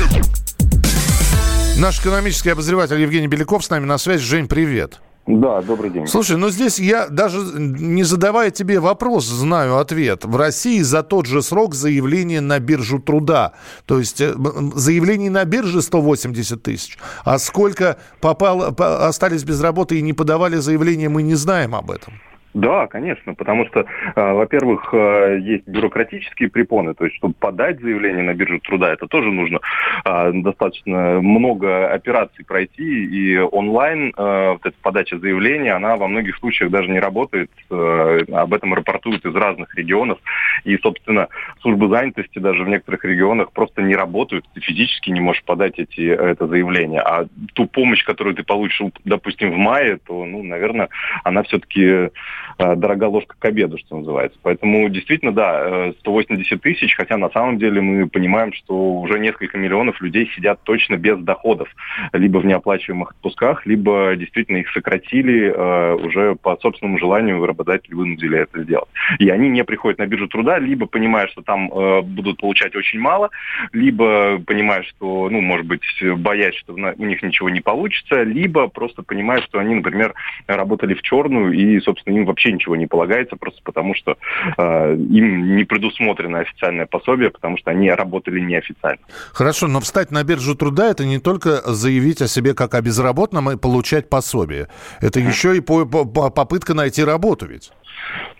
Наш 1.78 2.00
экономический 2.00 2.50
обозреватель 2.50 3.00
Евгений 3.00 3.28
Беляков 3.28 3.64
с 3.64 3.70
нами 3.70 3.84
на 3.84 3.98
связи. 3.98 4.24
Жень, 4.24 4.48
привет. 4.48 5.00
Да, 5.26 5.60
добрый 5.60 5.90
день. 5.90 6.06
Слушай, 6.06 6.36
ну 6.36 6.50
здесь 6.50 6.78
я 6.78 7.08
даже 7.08 7.38
не 7.38 8.04
задавая 8.04 8.52
тебе 8.52 8.78
вопрос, 8.78 9.24
знаю 9.26 9.78
ответ. 9.78 10.24
В 10.24 10.36
России 10.36 10.80
за 10.82 11.02
тот 11.02 11.26
же 11.26 11.42
срок 11.42 11.74
заявление 11.74 12.40
на 12.40 12.60
биржу 12.60 13.00
труда. 13.00 13.52
То 13.86 13.98
есть 13.98 14.20
э, 14.20 14.34
заявлений 14.74 15.28
на 15.28 15.44
бирже 15.44 15.82
180 15.82 16.62
тысяч. 16.62 16.96
А 17.24 17.38
сколько 17.40 17.98
попало, 18.20 18.68
остались 18.68 19.42
без 19.42 19.60
работы 19.60 19.98
и 19.98 20.02
не 20.02 20.12
подавали 20.12 20.56
заявление, 20.56 21.08
мы 21.08 21.24
не 21.24 21.34
знаем 21.34 21.74
об 21.74 21.90
этом. 21.90 22.14
Да, 22.56 22.86
конечно, 22.86 23.34
потому 23.34 23.66
что, 23.66 23.80
э, 23.80 24.32
во-первых, 24.32 24.88
э, 24.94 25.40
есть 25.42 25.68
бюрократические 25.68 26.48
препоны, 26.48 26.94
то 26.94 27.04
есть, 27.04 27.18
чтобы 27.18 27.34
подать 27.34 27.82
заявление 27.82 28.22
на 28.22 28.32
биржу 28.32 28.60
труда, 28.60 28.94
это 28.94 29.06
тоже 29.06 29.30
нужно 29.30 29.60
э, 30.06 30.30
достаточно 30.32 31.20
много 31.20 31.86
операций 31.92 32.46
пройти, 32.46 33.04
и 33.04 33.36
онлайн 33.36 34.10
э, 34.16 34.52
вот 34.52 34.64
эта 34.64 34.74
подача 34.80 35.18
заявления, 35.18 35.74
она 35.74 35.96
во 35.96 36.08
многих 36.08 36.38
случаях 36.38 36.70
даже 36.70 36.88
не 36.88 36.98
работает, 36.98 37.50
э, 37.70 38.20
об 38.32 38.54
этом 38.54 38.72
рапортуют 38.72 39.26
из 39.26 39.34
разных 39.34 39.74
регионов, 39.74 40.18
и, 40.64 40.78
собственно, 40.78 41.28
службы 41.60 41.90
занятости 41.90 42.38
даже 42.38 42.64
в 42.64 42.68
некоторых 42.70 43.04
регионах 43.04 43.52
просто 43.52 43.82
не 43.82 43.94
работают, 43.94 44.46
ты 44.54 44.62
физически 44.62 45.10
не 45.10 45.20
можешь 45.20 45.44
подать 45.44 45.78
эти, 45.78 46.08
это 46.08 46.46
заявление, 46.46 47.02
а 47.02 47.26
ту 47.52 47.66
помощь, 47.66 48.02
которую 48.02 48.34
ты 48.34 48.44
получишь, 48.44 48.80
допустим, 49.04 49.52
в 49.52 49.58
мае, 49.58 49.98
то, 50.06 50.24
ну, 50.24 50.42
наверное, 50.42 50.88
она 51.22 51.42
все-таки 51.42 52.08
дорога 52.58 53.04
ложка 53.04 53.36
к 53.38 53.44
обеду, 53.44 53.78
что 53.78 53.98
называется. 53.98 54.38
Поэтому 54.42 54.88
действительно, 54.88 55.32
да, 55.32 55.92
180 56.00 56.60
тысяч, 56.60 56.94
хотя 56.94 57.16
на 57.16 57.30
самом 57.30 57.58
деле 57.58 57.80
мы 57.80 58.08
понимаем, 58.08 58.52
что 58.52 58.94
уже 58.94 59.18
несколько 59.18 59.58
миллионов 59.58 60.00
людей 60.00 60.30
сидят 60.34 60.60
точно 60.62 60.96
без 60.96 61.18
доходов, 61.18 61.68
либо 62.12 62.38
в 62.38 62.46
неоплачиваемых 62.46 63.10
отпусках, 63.10 63.66
либо 63.66 64.14
действительно 64.16 64.58
их 64.58 64.70
сократили 64.70 65.50
уже 65.50 66.36
по 66.36 66.56
собственному 66.56 66.98
желанию 66.98 67.44
работодатели 67.44 67.94
вынудили 67.94 68.38
это 68.38 68.62
сделать. 68.62 68.88
И 69.18 69.28
они 69.28 69.48
не 69.48 69.64
приходят 69.64 69.98
на 69.98 70.06
биржу 70.06 70.28
труда, 70.28 70.58
либо 70.58 70.86
понимая, 70.86 71.26
что 71.28 71.42
там 71.42 71.68
будут 71.68 72.40
получать 72.40 72.74
очень 72.74 73.00
мало, 73.00 73.30
либо 73.72 74.38
понимая, 74.38 74.82
что, 74.82 75.28
ну, 75.30 75.40
может 75.40 75.66
быть, 75.66 75.82
боясь, 76.16 76.54
что 76.54 76.74
у 76.74 77.04
них 77.04 77.22
ничего 77.22 77.50
не 77.50 77.60
получится, 77.60 78.22
либо 78.22 78.68
просто 78.68 79.02
понимая, 79.02 79.40
что 79.42 79.58
они, 79.58 79.74
например, 79.74 80.14
работали 80.46 80.94
в 80.94 81.02
черную, 81.02 81.52
и, 81.52 81.78
собственно, 81.80 82.16
им 82.16 82.24
вообще 82.24 82.45
ничего 82.52 82.76
не 82.76 82.86
полагается, 82.86 83.36
просто 83.36 83.60
потому 83.62 83.94
что 83.94 84.16
э, 84.56 84.94
им 84.94 85.56
не 85.56 85.64
предусмотрено 85.64 86.40
официальное 86.40 86.86
пособие, 86.86 87.30
потому 87.30 87.56
что 87.58 87.70
они 87.70 87.90
работали 87.90 88.40
неофициально. 88.40 89.02
Хорошо, 89.32 89.68
но 89.68 89.80
встать 89.80 90.10
на 90.10 90.22
биржу 90.24 90.54
труда– 90.54 90.90
это 90.90 91.04
не 91.04 91.18
только 91.18 91.62
заявить 91.72 92.22
о 92.22 92.28
себе 92.28 92.54
как 92.54 92.74
о 92.74 92.80
безработном 92.80 93.50
и 93.50 93.56
получать 93.56 94.08
пособие. 94.08 94.68
Это 95.00 95.20
еще 95.20 95.56
и 95.56 95.60
по, 95.60 95.84
по, 95.84 96.30
попытка 96.30 96.74
найти 96.74 97.04
работу 97.04 97.46
ведь. 97.46 97.72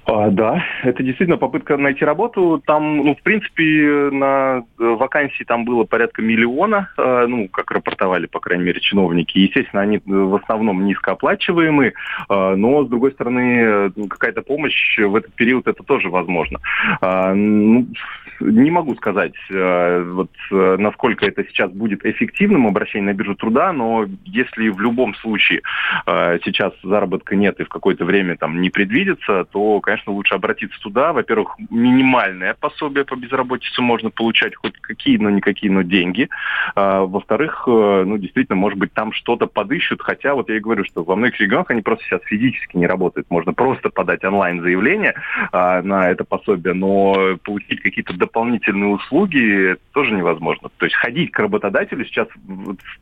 А, 0.06 0.30
да, 0.30 0.64
это 0.84 1.02
действительно 1.02 1.36
попытка 1.36 1.76
найти 1.76 2.04
работу. 2.04 2.62
Там, 2.64 2.98
ну, 2.98 3.16
в 3.16 3.22
принципе, 3.22 4.10
на 4.12 4.64
вакансии 4.78 5.42
там 5.42 5.64
было 5.64 5.84
порядка 5.84 6.22
миллиона, 6.22 6.90
э, 6.96 7.26
ну, 7.26 7.48
как 7.48 7.70
рапортовали, 7.72 8.26
по 8.26 8.38
крайней 8.38 8.64
мере, 8.64 8.80
чиновники. 8.80 9.38
Естественно, 9.38 9.82
они 9.82 10.00
в 10.04 10.36
основном 10.36 10.84
низкооплачиваемые, 10.84 11.94
э, 12.28 12.54
но, 12.54 12.84
с 12.84 12.88
другой 12.88 13.12
стороны, 13.12 13.90
какая-то 14.08 14.42
помощь 14.42 14.98
в 14.98 15.16
этот 15.16 15.34
период 15.34 15.66
это 15.66 15.82
тоже 15.82 16.08
возможно. 16.08 16.60
А, 17.00 17.34
ну, 17.34 17.88
не 18.40 18.70
могу 18.70 18.94
сказать, 18.96 19.34
э, 19.50 20.02
вот, 20.02 20.30
насколько 20.50 21.26
это 21.26 21.44
сейчас 21.44 21.70
будет 21.70 22.04
эффективным 22.04 22.66
обращение 22.66 23.12
на 23.12 23.16
биржу 23.16 23.34
труда, 23.34 23.72
но 23.72 24.06
если 24.24 24.68
в 24.68 24.80
любом 24.80 25.14
случае 25.16 25.62
сейчас 26.06 26.72
заработка 26.82 27.36
нет 27.36 27.60
и 27.60 27.64
в 27.64 27.68
какое-то 27.68 28.04
время 28.04 28.36
там 28.36 28.60
не 28.60 28.70
предвидится, 28.70 29.44
то, 29.44 29.80
конечно, 29.80 30.12
лучше 30.12 30.34
обратиться 30.34 30.78
туда. 30.80 31.12
Во-первых, 31.12 31.56
минимальное 31.70 32.54
пособие 32.54 33.04
по 33.04 33.16
безработице 33.16 33.82
можно 33.82 34.10
получать, 34.10 34.54
хоть 34.56 34.78
какие, 34.80 35.16
но 35.18 35.30
никакие, 35.30 35.72
но 35.72 35.82
деньги. 35.82 36.28
Во-вторых, 36.74 37.64
э, 37.66 38.04
ну, 38.06 38.18
действительно, 38.18 38.56
может 38.56 38.78
быть, 38.78 38.92
там 38.92 39.12
что-то 39.12 39.46
подыщут, 39.46 40.02
хотя 40.02 40.34
вот 40.34 40.48
я 40.48 40.56
и 40.56 40.60
говорю, 40.60 40.84
что 40.84 41.04
во 41.04 41.16
многих 41.16 41.40
регионах 41.40 41.70
они 41.70 41.82
просто 41.82 42.04
сейчас 42.04 42.22
физически 42.24 42.76
не 42.76 42.86
работают. 42.86 43.30
Можно 43.30 43.52
просто 43.52 43.90
подать 43.90 44.24
онлайн-заявление 44.24 45.14
на 45.52 46.10
это 46.10 46.24
пособие, 46.24 46.74
но 46.74 47.36
получить 47.44 47.80
какие-то 47.80 48.14
услуги 48.34 49.76
тоже 49.92 50.12
невозможно. 50.12 50.68
То 50.76 50.86
есть 50.86 50.96
ходить 50.96 51.30
к 51.30 51.38
работодателю 51.38 52.04
сейчас 52.04 52.28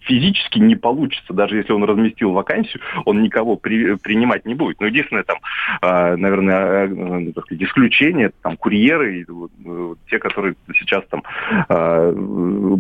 физически 0.01 0.59
не 0.59 0.77
получится, 0.77 1.33
даже 1.33 1.57
если 1.57 1.73
он 1.73 1.85
разместил 1.85 2.33
вакансию, 2.33 2.83
он 3.05 3.23
никого 3.23 3.57
при, 3.57 3.95
принимать 3.97 4.45
не 4.45 4.55
будет. 4.55 4.81
Ну, 4.81 4.87
единственное, 4.87 5.25
там, 5.25 5.39
а, 5.81 6.17
наверное, 6.17 6.89
ну, 6.89 7.33
так 7.33 7.45
сказать, 7.45 7.63
исключения, 7.63 8.33
там, 8.43 8.57
курьеры, 8.57 9.27
те, 10.09 10.19
которые 10.19 10.55
сейчас 10.79 11.05
там, 11.09 11.23
э, 11.69 12.15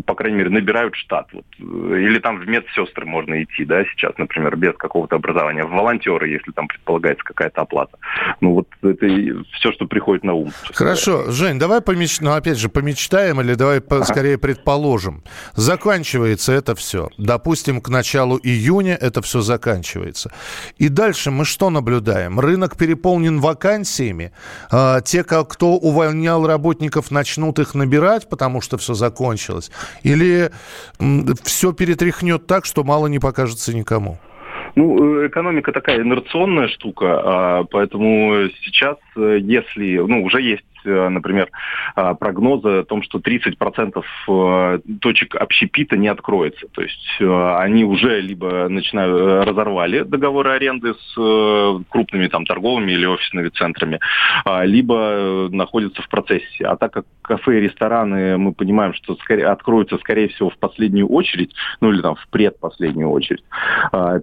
по 0.06 0.14
крайней 0.14 0.38
мере, 0.38 0.50
набирают 0.50 0.94
штат. 0.94 1.28
Вот. 1.32 1.44
Или 1.58 2.18
там 2.18 2.38
в 2.38 2.48
медсестры 2.48 3.06
можно 3.06 3.42
идти, 3.42 3.64
да, 3.64 3.84
сейчас, 3.84 4.16
например, 4.18 4.56
без 4.56 4.74
какого-то 4.76 5.16
образования. 5.16 5.64
В 5.64 5.70
волонтеры, 5.70 6.28
если 6.28 6.52
там 6.52 6.68
предполагается 6.68 7.24
какая-то 7.24 7.62
оплата. 7.62 7.98
Ну, 8.40 8.54
вот 8.54 8.68
это 8.82 9.06
все, 9.52 9.72
что 9.72 9.86
приходит 9.86 10.24
на 10.24 10.34
ум. 10.34 10.50
Хорошо, 10.74 11.12
говоря. 11.12 11.32
Жень, 11.32 11.58
давай 11.58 11.80
помечтаем, 11.80 12.14
опять 12.36 12.58
же, 12.58 12.68
помечтаем 12.68 13.40
или 13.40 13.54
давай 13.54 13.78
ага. 13.78 14.04
скорее 14.04 14.38
предположим. 14.38 15.22
Заканчивается 15.54 16.52
это 16.52 16.74
все. 16.74 17.08
Допустим, 17.18 17.80
к 17.80 17.88
началу 17.88 18.38
июня 18.42 18.94
это 18.94 19.22
все 19.22 19.40
заканчивается. 19.40 20.32
И 20.78 20.88
дальше 20.88 21.30
мы 21.30 21.44
что 21.44 21.70
наблюдаем? 21.70 22.40
Рынок 22.40 22.76
переполнен 22.76 23.40
вакансиями. 23.40 24.32
А, 24.70 25.00
те, 25.00 25.24
кто 25.24 25.72
увольнял 25.72 26.46
работников, 26.46 27.10
начнут 27.10 27.58
их 27.58 27.74
набирать, 27.74 28.28
потому 28.28 28.60
что 28.60 28.78
все 28.78 28.94
закончилось? 28.94 29.70
Или 30.02 30.50
все 31.42 31.72
перетряхнет 31.72 32.46
так, 32.46 32.64
что 32.64 32.84
мало 32.84 33.06
не 33.06 33.18
покажется 33.18 33.74
никому? 33.74 34.18
Ну, 34.76 35.22
э, 35.22 35.28
экономика 35.28 35.72
такая 35.72 36.02
инерционная 36.02 36.68
штука, 36.68 37.20
а, 37.24 37.64
поэтому 37.64 38.48
сейчас, 38.62 38.96
э, 39.16 39.38
если, 39.40 39.99
ну, 39.99 40.25
уже 40.25 40.42
есть 40.42 40.64
например, 40.84 41.50
э, 41.97 42.14
прогнозы 42.18 42.80
о 42.80 42.84
том, 42.84 43.02
что 43.02 43.18
30% 43.18 44.02
э, 44.28 44.78
точек 45.00 45.34
общепита 45.34 45.97
не 45.97 46.08
откроется. 46.08 46.66
То 46.73 46.82
есть 46.82 47.20
они 47.20 47.84
уже 47.84 48.20
либо 48.20 48.68
начинают 48.68 49.47
разорвали 49.47 50.02
договоры 50.02 50.52
аренды 50.52 50.94
с 50.94 51.84
крупными 51.88 52.28
там 52.28 52.44
торговыми 52.44 52.92
или 52.92 53.06
офисными 53.06 53.49
центрами, 53.49 54.00
либо 54.64 55.49
находятся 55.50 56.02
в 56.02 56.08
процессе. 56.08 56.64
А 56.64 56.76
так 56.76 56.92
как 56.92 57.06
кафе 57.23 57.58
и 57.58 57.60
рестораны, 57.62 58.36
мы 58.36 58.52
понимаем, 58.52 58.94
что 58.94 59.16
скорее, 59.16 59.47
откроются, 59.47 59.99
скорее 59.99 60.28
всего, 60.28 60.50
в 60.50 60.58
последнюю 60.58 61.08
очередь, 61.08 61.52
ну 61.80 61.92
или 61.92 62.00
там 62.02 62.16
в 62.16 62.28
предпоследнюю 62.28 63.10
очередь 63.10 63.44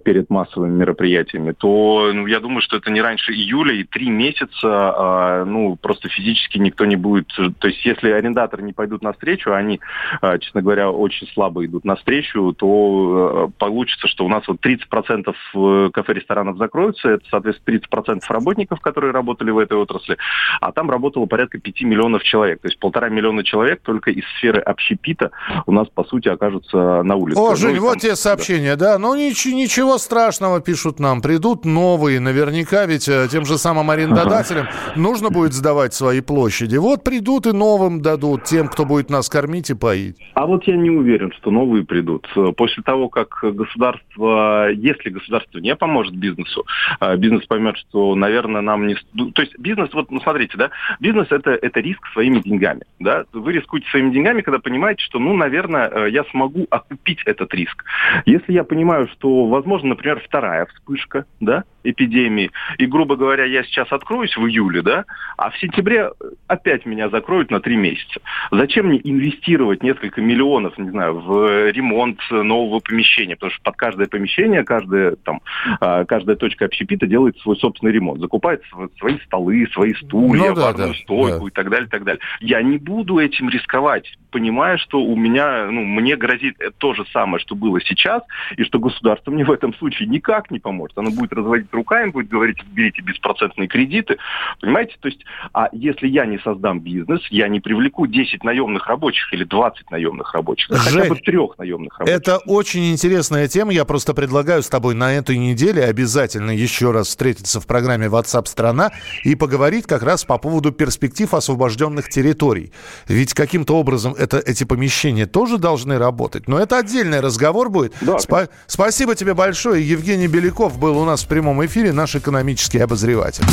перед 0.04 0.30
массовыми 0.30 0.72
мероприятиями, 0.72 1.52
то 1.52 2.10
ну, 2.12 2.26
я 2.26 2.40
думаю, 2.40 2.60
что 2.60 2.76
это 2.76 2.90
не 2.90 3.00
раньше 3.00 3.32
июля 3.32 3.74
и 3.74 3.84
три 3.84 4.10
месяца, 4.10 5.44
ну, 5.46 5.76
просто 5.76 6.08
физически 6.08 6.51
практически 6.52 6.58
никто 6.58 6.84
не 6.84 6.96
будет... 6.96 7.28
То 7.58 7.68
есть 7.68 7.84
если 7.84 8.10
арендаторы 8.10 8.62
не 8.62 8.72
пойдут 8.72 9.02
навстречу, 9.02 9.50
а 9.52 9.56
они, 9.56 9.80
а, 10.20 10.38
честно 10.38 10.62
говоря, 10.62 10.90
очень 10.90 11.26
слабо 11.28 11.64
идут 11.64 11.84
навстречу, 11.84 12.52
то 12.52 13.48
э, 13.48 13.58
получится, 13.58 14.08
что 14.08 14.24
у 14.24 14.28
нас 14.28 14.46
вот 14.46 14.58
30% 14.64 15.34
э, 15.54 15.90
кафе-ресторанов 15.92 16.56
закроются, 16.58 17.08
это, 17.08 17.24
соответственно, 17.30 17.78
30% 17.78 18.20
работников, 18.28 18.80
которые 18.80 19.12
работали 19.12 19.50
в 19.50 19.58
этой 19.58 19.76
отрасли, 19.76 20.16
а 20.60 20.72
там 20.72 20.90
работало 20.90 21.26
порядка 21.26 21.58
5 21.58 21.82
миллионов 21.82 22.22
человек. 22.22 22.60
То 22.60 22.68
есть 22.68 22.78
полтора 22.78 23.08
миллиона 23.08 23.44
человек 23.44 23.80
только 23.82 24.10
из 24.10 24.24
сферы 24.38 24.60
общепита 24.60 25.30
у 25.66 25.72
нас, 25.72 25.88
по 25.88 26.04
сути, 26.04 26.28
окажутся 26.28 27.02
на 27.02 27.16
улице. 27.16 27.38
О, 27.38 27.50
ну, 27.50 27.56
Жень, 27.56 27.78
вот 27.78 27.98
те 27.98 28.16
сообщения, 28.16 28.76
да. 28.76 28.92
да. 28.92 28.98
Ну, 28.98 29.14
ничего, 29.14 29.56
ничего 29.56 29.98
страшного, 29.98 30.60
пишут 30.60 31.00
нам. 31.00 31.22
Придут 31.22 31.64
новые, 31.64 32.20
наверняка, 32.20 32.86
ведь 32.86 33.08
э, 33.08 33.28
тем 33.30 33.44
же 33.44 33.58
самым 33.58 33.90
арендодателям 33.90 34.68
нужно 34.96 35.30
будет 35.30 35.52
сдавать 35.52 35.94
свои 35.94 36.20
площади 36.20 36.41
площади. 36.42 36.76
Вот 36.76 37.04
придут 37.04 37.46
и 37.46 37.52
новым 37.52 38.02
дадут, 38.02 38.42
тем, 38.44 38.66
кто 38.66 38.84
будет 38.84 39.10
нас 39.10 39.28
кормить 39.28 39.70
и 39.70 39.74
поить. 39.74 40.16
А 40.34 40.46
вот 40.46 40.64
я 40.64 40.76
не 40.76 40.90
уверен, 40.90 41.30
что 41.38 41.52
новые 41.52 41.84
придут. 41.84 42.28
После 42.56 42.82
того, 42.82 43.08
как 43.08 43.28
государство, 43.42 44.68
если 44.72 45.10
государство 45.10 45.58
не 45.58 45.76
поможет 45.76 46.16
бизнесу, 46.16 46.66
а 46.98 47.16
бизнес 47.16 47.46
поймет, 47.46 47.76
что, 47.76 48.16
наверное, 48.16 48.60
нам 48.60 48.88
не... 48.88 48.96
То 49.34 49.42
есть 49.42 49.56
бизнес, 49.56 49.90
вот, 49.92 50.10
ну, 50.10 50.20
смотрите, 50.20 50.58
да, 50.58 50.70
бизнес 50.98 51.28
это, 51.30 51.50
это 51.50 51.78
риск 51.78 52.04
своими 52.12 52.40
деньгами, 52.40 52.82
да. 52.98 53.24
Вы 53.32 53.52
рискуете 53.52 53.88
своими 53.90 54.10
деньгами, 54.10 54.42
когда 54.42 54.58
понимаете, 54.58 55.04
что, 55.04 55.20
ну, 55.20 55.34
наверное, 55.34 55.88
э, 55.88 56.10
я 56.10 56.24
смогу 56.24 56.66
окупить 56.70 57.22
этот 57.24 57.54
риск. 57.54 57.84
Если 58.26 58.52
я 58.52 58.64
понимаю, 58.64 59.06
что, 59.12 59.46
возможно, 59.46 59.90
например, 59.90 60.20
вторая 60.26 60.66
вспышка, 60.66 61.24
да, 61.38 61.62
эпидемии, 61.84 62.50
и, 62.78 62.86
грубо 62.86 63.16
говоря, 63.16 63.44
я 63.44 63.62
сейчас 63.64 63.90
откроюсь 63.92 64.36
в 64.36 64.46
июле, 64.46 64.82
да, 64.82 65.04
а 65.36 65.50
в 65.50 65.58
сентябре 65.58 66.10
опять 66.46 66.86
меня 66.86 67.08
закроют 67.08 67.50
на 67.50 67.60
три 67.60 67.76
месяца. 67.76 68.20
Зачем 68.50 68.86
мне 68.86 69.00
инвестировать 69.02 69.82
несколько 69.82 70.20
миллионов, 70.20 70.76
не 70.78 70.90
знаю, 70.90 71.20
в 71.20 71.70
ремонт 71.70 72.18
нового 72.30 72.80
помещения? 72.80 73.36
Потому 73.36 73.52
что 73.52 73.62
под 73.62 73.76
каждое 73.76 74.06
помещение, 74.06 74.64
каждая, 74.64 75.16
там, 75.16 75.40
а, 75.80 76.04
каждая 76.04 76.36
точка 76.36 76.66
общепита 76.66 77.06
делает 77.06 77.38
свой 77.38 77.56
собственный 77.56 77.92
ремонт. 77.92 78.20
Закупает 78.20 78.62
свои 78.98 79.18
столы, 79.26 79.66
свои 79.72 79.94
стулья, 79.94 80.50
ну, 80.50 80.54
да, 80.54 80.72
да, 80.72 80.94
стойку 80.94 81.44
да. 81.44 81.48
и 81.48 81.50
так 81.50 81.70
далее, 81.70 81.86
и 81.86 81.90
так 81.90 82.04
далее. 82.04 82.20
Я 82.40 82.62
не 82.62 82.78
буду 82.78 83.18
этим 83.18 83.48
рисковать, 83.48 84.12
понимая, 84.30 84.76
что 84.78 85.02
у 85.02 85.16
меня, 85.16 85.66
ну, 85.70 85.82
мне 85.82 86.16
грозит 86.16 86.56
то 86.78 86.94
же 86.94 87.04
самое, 87.12 87.40
что 87.40 87.54
было 87.54 87.80
сейчас, 87.80 88.22
и 88.56 88.64
что 88.64 88.78
государство 88.78 89.30
мне 89.30 89.44
в 89.44 89.50
этом 89.50 89.74
случае 89.74 90.08
никак 90.08 90.50
не 90.50 90.58
поможет. 90.58 90.96
Оно 90.98 91.10
будет 91.10 91.32
разводить 91.32 91.71
руками, 91.72 92.10
будет 92.10 92.28
говорить, 92.28 92.58
берите 92.72 93.02
беспроцентные 93.02 93.68
кредиты, 93.68 94.18
понимаете? 94.60 94.96
То 95.00 95.08
есть, 95.08 95.24
а 95.52 95.68
если 95.72 96.08
я 96.08 96.26
не 96.26 96.38
создам 96.38 96.80
бизнес, 96.80 97.20
я 97.30 97.48
не 97.48 97.60
привлеку 97.60 98.06
10 98.06 98.44
наемных 98.44 98.86
рабочих 98.86 99.32
или 99.32 99.44
20 99.44 99.90
наемных 99.90 100.34
рабочих, 100.34 100.68
Жень, 100.70 100.78
хотя 100.78 101.08
бы 101.08 101.16
трех 101.16 101.58
наемных 101.58 101.98
рабочих. 101.98 102.16
Это 102.16 102.38
очень 102.38 102.92
интересная 102.92 103.48
тема. 103.48 103.72
Я 103.72 103.84
просто 103.84 104.14
предлагаю 104.14 104.62
с 104.62 104.68
тобой 104.68 104.94
на 104.94 105.12
этой 105.12 105.38
неделе 105.38 105.84
обязательно 105.84 106.50
еще 106.50 106.90
раз 106.90 107.08
встретиться 107.08 107.60
в 107.60 107.66
программе 107.66 108.06
WhatsApp 108.06 108.46
страна 108.46 108.90
и 109.24 109.34
поговорить 109.34 109.86
как 109.86 110.02
раз 110.02 110.24
по 110.24 110.38
поводу 110.38 110.72
перспектив 110.72 111.32
освобожденных 111.34 112.08
территорий. 112.08 112.72
Ведь 113.08 113.34
каким-то 113.34 113.76
образом 113.76 114.14
это, 114.14 114.38
эти 114.38 114.64
помещения 114.64 115.26
тоже 115.26 115.58
должны 115.58 115.98
работать. 115.98 116.48
Но 116.48 116.58
это 116.58 116.78
отдельный 116.78 117.20
разговор 117.20 117.70
будет. 117.70 117.94
Да, 118.00 118.16
Спа- 118.16 118.48
спасибо 118.66 119.14
тебе 119.14 119.34
большое. 119.34 119.86
Евгений 119.88 120.28
Беляков 120.28 120.78
был 120.78 120.98
у 120.98 121.04
нас 121.04 121.24
в 121.24 121.28
прямом 121.28 121.61
в 121.62 121.66
эфире 121.66 121.92
наш 121.92 122.16
экономический 122.16 122.80
обозреватель. 122.80 123.44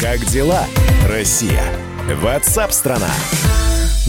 Как 0.00 0.24
дела, 0.24 0.64
Россия? 1.06 1.62
Ватсап-страна! 2.22 3.10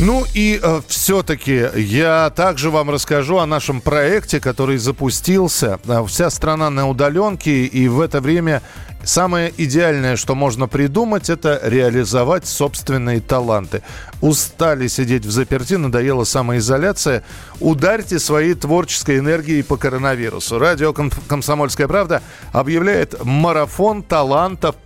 Ну 0.01 0.23
и 0.33 0.57
э, 0.63 0.81
все-таки 0.87 1.67
я 1.75 2.31
также 2.33 2.69
вам 2.69 2.89
расскажу 2.89 3.39
о 3.39 3.45
нашем 3.45 3.81
проекте, 3.81 4.39
который 4.39 4.77
запустился. 4.77 5.77
Э, 5.85 6.05
вся 6.07 6.29
страна 6.29 6.69
на 6.69 6.87
удаленке, 6.87 7.65
и 7.65 7.89
в 7.89 7.99
это 7.99 8.21
время 8.21 8.61
самое 9.03 9.53
идеальное, 9.57 10.15
что 10.15 10.35
можно 10.35 10.69
придумать, 10.69 11.29
это 11.29 11.59
реализовать 11.61 12.47
собственные 12.47 13.19
таланты. 13.19 13.83
Устали 14.21 14.87
сидеть 14.87 15.25
в 15.25 15.31
заперти, 15.31 15.73
надоела 15.73 16.23
самоизоляция. 16.23 17.25
Ударьте 17.59 18.19
своей 18.19 18.53
творческой 18.53 19.19
энергией 19.19 19.63
по 19.63 19.75
коронавирусу. 19.75 20.59
Радио 20.59 20.93
«Комсомольская 20.93 21.89
правда» 21.89 22.21
объявляет 22.53 23.25
марафон 23.25 24.01
талантов 24.03 24.77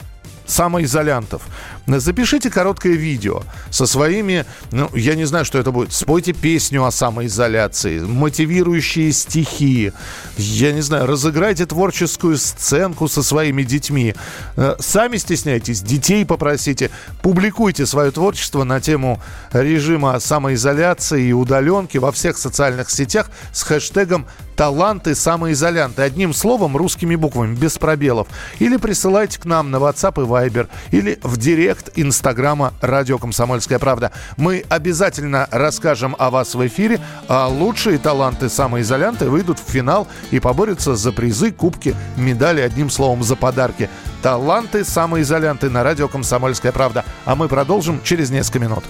самоизолянтов. 0.46 1.44
Запишите 1.86 2.50
короткое 2.50 2.94
видео 2.94 3.44
со 3.70 3.86
своими, 3.86 4.46
ну, 4.72 4.90
я 4.94 5.16
не 5.16 5.26
знаю, 5.26 5.44
что 5.44 5.60
это 5.60 5.72
будет. 5.72 5.92
Спойте 5.92 6.32
песню 6.32 6.86
о 6.86 6.92
самоизоляции, 6.92 8.00
мотивирующие 8.00 9.12
стихи. 9.12 9.92
Я 10.38 10.72
не 10.72 10.82
знаю, 10.82 11.08
разыграйте 11.08 11.66
творческую 11.66 12.38
сценку 12.38 13.10
со 13.10 13.22
своими 13.22 13.64
детьми. 13.64 14.16
Э, 14.56 14.76
сами 14.80 15.18
стесняйтесь, 15.18 15.82
детей 15.82 16.26
попросите. 16.26 16.90
Публикуйте 17.22 17.86
свое 17.86 18.12
творчество 18.12 18.64
на 18.64 18.80
тему 18.80 19.22
режима 19.52 20.20
самоизоляции 20.20 21.28
и 21.28 21.34
удаленки 21.34 21.98
во 21.98 22.14
всех 22.14 22.38
социальных 22.38 22.90
сетях 22.90 23.30
с 23.52 23.64
хэштегом 23.64 24.26
таланты 24.56 25.16
самоизолянты. 25.16 26.02
Одним 26.02 26.34
словом, 26.34 26.78
русскими 26.78 27.16
буквами, 27.16 27.56
без 27.56 27.78
пробелов. 27.78 28.28
Или 28.60 28.78
присылайте 28.78 29.40
к 29.40 29.46
нам 29.46 29.72
на 29.72 29.78
WhatsApp 29.78 30.22
и 30.22 30.26
Viber, 30.26 30.70
или 30.92 31.20
в 31.24 31.38
директ 31.38 31.73
директ 31.74 31.90
Инстаграма 31.96 32.74
«Радио 32.82 33.18
Комсомольская 33.18 33.80
правда». 33.80 34.12
Мы 34.38 34.64
обязательно 34.70 35.48
расскажем 35.52 36.16
о 36.20 36.30
вас 36.30 36.54
в 36.54 36.68
эфире, 36.68 37.00
а 37.28 37.48
лучшие 37.48 37.98
таланты 37.98 38.50
самоизолянты 38.50 39.30
выйдут 39.30 39.60
в 39.60 39.70
финал 39.70 40.08
и 40.32 40.40
поборются 40.40 40.96
за 40.96 41.12
призы, 41.12 41.52
кубки, 41.52 41.96
медали, 42.16 42.62
одним 42.62 42.90
словом, 42.90 43.24
за 43.24 43.36
подарки. 43.36 43.90
Таланты 44.22 44.84
самоизолянты 44.84 45.70
на 45.70 45.84
«Радио 45.84 46.08
Комсомольская 46.08 46.72
правда». 46.72 47.06
А 47.26 47.36
мы 47.36 47.48
продолжим 47.48 48.02
через 48.04 48.30
несколько 48.30 48.60
минут. 48.60 48.84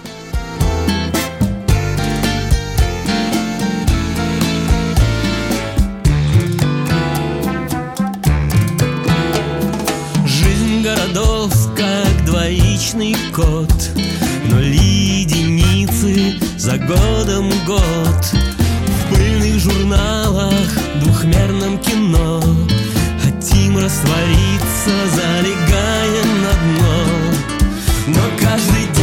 Двоичный 12.94 13.16
код 13.34 13.72
Ноль 14.46 14.76
единицы 14.76 16.40
за 16.58 16.78
годом 16.78 17.50
год. 17.66 17.82
В 17.82 19.14
пыльных 19.14 19.60
журналах, 19.60 20.70
двухмерном 21.02 21.78
кино 21.80 22.42
Хотим 23.24 23.78
раствориться, 23.78 24.94
залегая 25.16 26.24
на 26.42 26.54
дно. 26.64 27.06
Но 28.08 28.22
каждый 28.40 28.86
день 28.96 29.03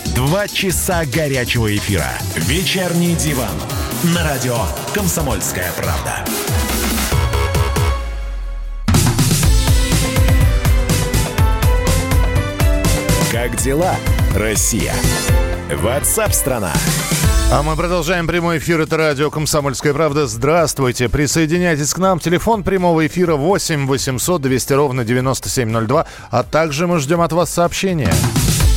Два 0.15 0.47
часа 0.47 1.05
горячего 1.05 1.73
эфира. 1.75 2.11
Вечерний 2.35 3.15
диван. 3.15 3.47
На 4.13 4.23
радио 4.23 4.57
«Комсомольская 4.93 5.71
правда». 5.77 6.25
Как 13.31 13.55
дела, 13.55 13.95
Россия? 14.35 14.93
Ватсап-страна! 15.73 16.73
А 17.53 17.63
мы 17.63 17.75
продолжаем 17.75 18.27
прямой 18.27 18.57
эфир. 18.57 18.81
Это 18.81 18.97
радио 18.97 19.29
«Комсомольская 19.29 19.93
правда». 19.93 20.27
Здравствуйте. 20.27 21.07
Присоединяйтесь 21.09 21.93
к 21.93 21.97
нам. 21.97 22.19
Телефон 22.19 22.63
прямого 22.63 23.07
эфира 23.07 23.35
8 23.35 23.87
800 23.87 24.41
200 24.41 24.73
ровно 24.73 25.05
9702. 25.05 26.05
А 26.29 26.43
также 26.43 26.87
мы 26.87 26.99
ждем 26.99 27.21
от 27.21 27.31
вас 27.33 27.49
сообщения. 27.49 28.11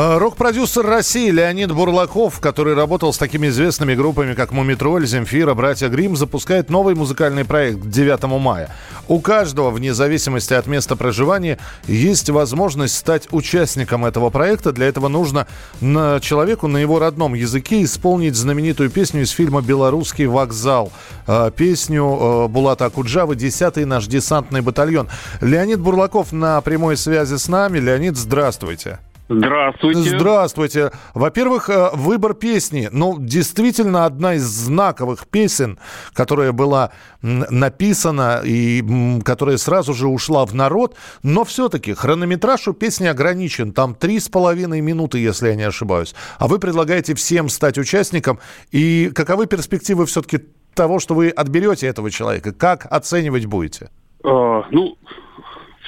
А, 0.00 0.16
Рок-продюсер 0.16 0.86
России 0.86 1.28
Леонид 1.28 1.72
Бурлаков, 1.72 2.38
который 2.38 2.74
работал 2.74 3.12
с 3.12 3.18
такими 3.18 3.48
известными 3.48 3.96
группами, 3.96 4.34
как 4.34 4.52
Мумитроль, 4.52 5.04
Земфира, 5.08 5.54
Братья 5.54 5.88
Грим, 5.88 6.14
запускает 6.14 6.70
новый 6.70 6.94
музыкальный 6.94 7.44
проект 7.44 7.80
к 7.80 7.88
9 7.88 8.22
мая. 8.40 8.72
У 9.08 9.18
каждого, 9.18 9.70
вне 9.70 9.92
зависимости 9.92 10.54
от 10.54 10.68
места 10.68 10.94
проживания, 10.94 11.58
есть 11.88 12.30
возможность 12.30 12.96
стать 12.96 13.26
участником 13.32 14.04
этого 14.04 14.30
проекта. 14.30 14.70
Для 14.70 14.86
этого 14.86 15.08
нужно 15.08 15.48
на 15.80 16.20
человеку 16.20 16.68
на 16.68 16.76
его 16.76 17.00
родном 17.00 17.34
языке 17.34 17.82
исполнить 17.82 18.36
знаменитую 18.36 18.90
песню 18.90 19.22
из 19.22 19.30
фильма 19.30 19.62
«Белорусский 19.62 20.26
вокзал». 20.26 20.92
А, 21.26 21.50
Песню 21.50 22.04
э, 22.04 22.46
Булата 22.46 22.84
Акуджавы 22.84 23.34
«Десятый 23.34 23.84
наш 23.84 24.06
десантный 24.06 24.60
батальон». 24.60 25.08
Леонид 25.40 25.80
Бурлаков 25.80 26.30
на 26.30 26.60
прямой 26.60 26.96
связи 26.96 27.34
с 27.34 27.48
нами. 27.48 27.80
Леонид, 27.80 28.16
здравствуйте. 28.16 29.00
Здравствуйте. 29.28 30.18
Здравствуйте. 30.18 30.90
Во-первых, 31.12 31.68
э, 31.68 31.90
выбор 31.92 32.32
песни. 32.32 32.88
Ну, 32.90 33.16
действительно, 33.18 34.06
одна 34.06 34.34
из 34.34 34.44
знаковых 34.44 35.26
песен, 35.26 35.78
которая 36.14 36.52
была 36.52 36.92
написана 37.20 38.40
и 38.42 38.82
которая 39.24 39.58
сразу 39.58 39.92
же 39.92 40.08
ушла 40.08 40.46
в 40.46 40.54
народ. 40.54 40.96
Но 41.22 41.44
все-таки 41.44 41.92
хронометраж 41.92 42.68
у 42.68 42.72
песни 42.72 43.06
ограничен. 43.06 43.72
Там 43.72 43.94
три 43.94 44.18
с 44.18 44.28
половиной 44.30 44.80
минуты, 44.80 45.18
если 45.18 45.48
я 45.48 45.56
не 45.56 45.64
ошибаюсь. 45.64 46.14
А 46.38 46.48
вы 46.48 46.58
предлагаете 46.58 47.14
всем 47.14 47.50
стать 47.50 47.76
участником. 47.76 48.38
И 48.70 49.10
каковы 49.14 49.46
перспективы 49.46 50.06
все-таки 50.06 50.40
того, 50.74 51.00
что 51.00 51.14
вы 51.14 51.28
отберете 51.28 51.86
этого 51.86 52.10
человека? 52.10 52.52
Как 52.52 52.86
оценивать 52.90 53.44
будете? 53.44 53.90
Э, 54.24 54.62
ну, 54.70 54.96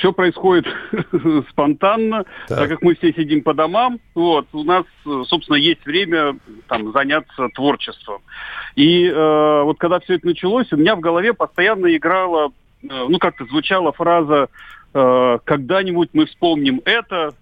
все 0.01 0.13
происходит 0.13 0.67
спонтанно, 1.51 2.25
Так. 2.49 2.59
так. 2.59 2.69
как 2.71 2.83
мы 2.83 2.95
все 2.97 3.13
сидим 3.13 3.43
по 3.43 3.55
домам. 3.55 4.01
Вот, 4.15 4.49
у 4.53 4.65
нас, 4.65 4.85
собственно, 5.27 5.57
есть 5.57 5.85
время 5.87 6.37
там 6.69 6.93
заняться 6.93 7.49
творчеством. 7.55 8.23
И 8.75 9.07
э, 9.07 9.63
вот 9.63 9.79
когда 9.79 10.01
все 10.01 10.15
это 10.15 10.27
началось, 10.27 10.73
у 10.73 10.77
меня 10.77 10.97
в 10.97 11.01
голове 11.01 11.35
постоянно 11.35 11.95
играла, 11.95 12.51
э, 12.83 12.87
ну 12.89 13.19
как-то 13.19 13.45
звучала 13.45 13.93
фраза 13.93 14.49
э, 14.95 15.39
«когда-нибудь 15.45 16.11
мы 16.15 16.27
вспомним 16.27 16.81
это», 16.85 17.35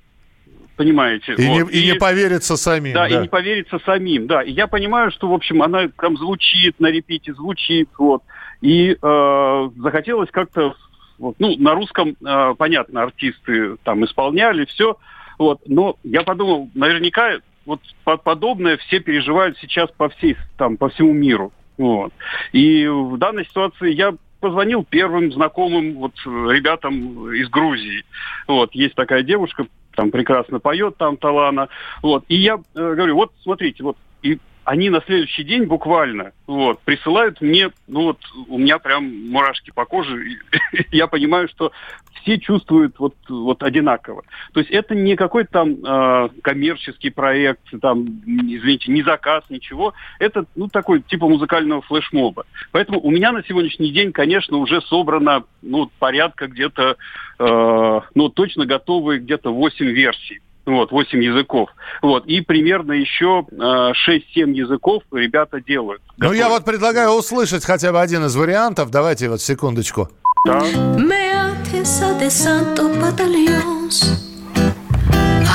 понимаете? 0.77 1.35
И, 1.35 1.47
вот. 1.47 1.73
не, 1.73 1.81
и 1.81 1.93
не 1.93 1.95
поверится 1.95 2.57
самим. 2.57 2.95
Да, 2.95 3.09
и 3.09 3.17
не 3.17 3.29
поверится 3.29 3.79
самим, 3.85 4.27
да. 4.27 4.43
И 4.43 4.53
я 4.53 4.67
понимаю, 4.67 5.11
что, 5.11 5.29
в 5.29 5.33
общем, 5.33 5.63
она 5.63 5.89
там 6.01 6.17
звучит 6.17 6.81
на 6.81 6.89
репите, 6.89 7.35
звучит, 7.35 7.89
вот. 7.99 8.23
И 8.61 8.97
э, 9.01 9.71
захотелось 9.77 10.31
как-то, 10.31 10.75
вот, 11.19 11.37
ну, 11.39 11.57
на 11.59 11.75
русском, 11.75 12.17
э, 12.25 12.55
понятно, 12.57 13.03
артисты 13.03 13.77
там 13.85 14.05
исполняли, 14.05 14.65
все, 14.67 14.97
вот. 15.39 15.61
Но 15.67 15.97
я 16.05 16.23
подумал, 16.23 16.71
наверняка 16.75 17.39
вот 17.67 17.81
по- 18.05 18.17
подобное 18.17 18.77
все 18.79 19.01
переживают 19.01 19.59
сейчас 19.59 19.91
по 19.91 20.09
всей, 20.09 20.37
там, 20.57 20.77
по 20.77 20.89
всему 20.89 21.13
миру, 21.13 21.53
вот. 21.77 22.13
И 22.53 22.87
в 22.87 23.17
данной 23.19 23.45
ситуации 23.45 23.93
я 23.93 24.15
позвонил 24.41 24.85
первым 24.89 25.33
знакомым 25.33 25.95
вот 25.95 26.15
ребятам 26.25 27.33
из 27.33 27.49
Грузии. 27.49 28.05
Вот, 28.47 28.73
есть 28.75 28.95
такая 28.95 29.23
девушка, 29.23 29.67
там 29.95 30.11
прекрасно 30.13 30.61
поет, 30.61 30.97
там 30.97 31.17
Талана. 31.17 31.69
Вот. 32.03 32.25
И 32.29 32.37
я 32.37 32.55
э, 32.55 32.59
говорю, 32.75 33.17
вот 33.17 33.33
смотрите, 33.43 33.83
вот 33.83 33.97
и 34.23 34.39
они 34.69 34.91
на 34.91 35.01
следующий 35.01 35.45
день 35.45 35.65
буквально 35.65 36.33
вот, 36.47 36.81
присылают 36.81 37.41
мне, 37.41 37.71
ну 37.87 38.03
вот 38.03 38.19
у 38.49 38.59
меня 38.59 38.79
прям 38.79 39.31
мурашки 39.31 39.71
по 39.71 39.87
коже. 39.87 40.37
Я 40.93 41.07
понимаю, 41.07 41.49
что 41.49 41.73
все 42.21 42.39
чувствуют 42.39 42.99
вот, 42.99 43.15
вот 43.31 43.63
одинаково. 43.63 44.25
То 44.53 44.61
есть 44.61 44.71
это 44.71 44.95
не 44.95 45.17
какой-то 45.17 45.51
там 45.51 45.71
э, 45.83 46.29
коммерческий 46.43 47.09
проект, 47.09 47.63
там, 47.81 48.21
извините, 48.27 48.93
не 48.93 49.03
заказ, 49.03 49.43
ничего. 49.49 49.95
Это 50.19 50.45
ну 50.55 50.69
такой 50.69 51.01
типа 51.01 51.27
музыкального 51.27 51.81
флешмоба. 51.81 52.45
Поэтому 52.71 53.01
у 53.01 53.11
меня 53.11 53.33
на 53.33 53.43
сегодняшний 53.45 53.91
день, 53.91 54.13
конечно, 54.13 54.59
уже 54.59 54.83
собрано 54.83 55.45
ну, 55.63 55.91
порядка 55.99 56.47
где-то, 56.47 56.99
э, 57.39 58.01
ну 58.15 58.29
точно 58.29 58.67
готовы 58.67 59.17
где-то 59.17 59.51
8 59.51 59.87
версий 59.87 60.43
вот, 60.75 60.91
8 60.93 61.23
языков. 61.23 61.71
Вот, 62.03 62.27
и 62.27 62.41
примерно 62.41 62.93
еще 62.93 63.45
э, 63.51 63.55
6-7 63.57 64.53
языков 64.53 65.03
ребята 65.13 65.61
делают. 65.61 66.03
Ну, 66.17 66.29
готовят. 66.29 66.39
я 66.39 66.49
вот 66.49 66.65
предлагаю 66.65 67.11
услышать 67.11 67.65
хотя 67.65 67.93
бы 67.93 68.01
один 68.01 68.25
из 68.25 68.37
вариантов. 68.37 68.91
Давайте 68.91 69.29
вот 69.29 69.41
секундочку. 69.41 70.09
Да. 70.45 70.61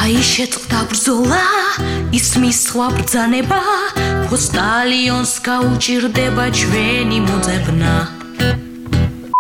Аишет 0.03 0.59
табрзола, 0.69 1.39
и 2.11 2.19
смисла 2.19 2.89
бзанеба, 2.89 3.61
Посталионска 4.29 5.61
учирдеба 5.61 6.51
чвени 6.51 7.21
мудзебна. 7.21 8.09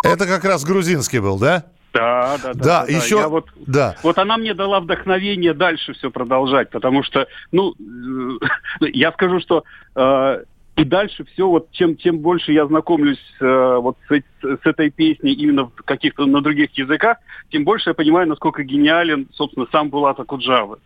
Это 0.03 0.25
как 0.25 0.45
раз 0.45 0.63
грузинский 0.63 1.19
был, 1.19 1.37
да? 1.37 1.65
Да, 1.93 2.37
да, 2.41 2.53
да. 2.53 2.63
Да, 2.85 2.85
еще- 2.91 3.17
Я 3.17 3.27
вот, 3.27 3.45
Да. 3.67 3.95
вот 4.03 4.17
она 4.17 4.37
мне 4.37 4.53
дала 4.53 4.79
вдохновение 4.79 5.53
дальше 5.53 5.93
все 5.93 6.09
продолжать, 6.09 6.71
потому 6.71 7.03
что, 7.03 7.27
ну, 7.51 7.73
э, 7.73 8.37
я 8.93 9.11
скажу, 9.11 9.39
что 9.39 9.63
э, 9.95 10.43
и 10.75 10.83
дальше 10.85 11.23
все, 11.25 11.47
вот 11.47 11.69
чем, 11.71 11.95
чем 11.97 12.17
больше 12.17 12.51
я 12.51 12.65
знакомлюсь 12.65 13.21
э, 13.39 13.77
вот 13.79 13.95
с, 14.09 14.15
с 14.41 14.65
этой 14.65 14.89
песней 14.89 15.33
именно 15.33 15.65
в 15.65 15.83
каких-то 15.85 16.25
на 16.25 16.41
других 16.41 16.71
языках, 16.75 17.17
тем 17.51 17.63
больше 17.63 17.91
я 17.91 17.93
понимаю, 17.93 18.27
насколько 18.27 18.63
гениален, 18.63 19.27
собственно, 19.33 19.67
сам 19.71 19.89
Булат 19.89 20.19
Акуджава. 20.19 20.79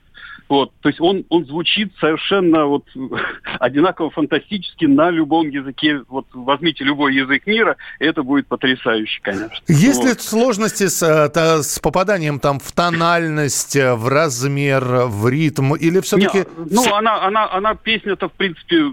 Вот, 0.50 0.72
то 0.82 0.90
есть 0.90 1.02
он, 1.02 1.26
он 1.30 1.46
звучит 1.46 1.92
совершенно 2.00 2.66
вот 2.66 2.86
одинаково 3.60 4.10
фантастически 4.12 4.86
на 4.86 5.10
любом 5.10 5.50
языке. 5.50 6.02
Вот 6.08 6.28
возьмите 6.34 6.84
любой 6.84 7.16
язык 7.16 7.46
мира, 7.46 7.76
это 8.00 8.24
будет 8.24 8.48
потрясающе, 8.48 9.20
конечно. 9.24 9.58
Есть 9.68 10.04
Вот. 10.04 10.08
ли 10.08 10.14
сложности 10.14 10.88
с, 10.88 11.04
э, 11.04 11.62
с 11.64 11.80
попаданием 11.80 12.40
там 12.40 12.60
в 12.60 12.72
тональность, 12.72 13.76
э, 13.76 13.94
в 13.94 14.08
размер, 14.08 14.84
в 15.08 15.28
ритм? 15.28 15.76
Или 15.76 16.00
все-таки... 16.00 16.40
Не, 16.40 16.76
ну, 16.76 16.94
она, 16.94 17.26
она, 17.26 17.52
она 17.52 17.76
песня-то, 17.76 18.30
в 18.30 18.34
принципе, 18.34 18.86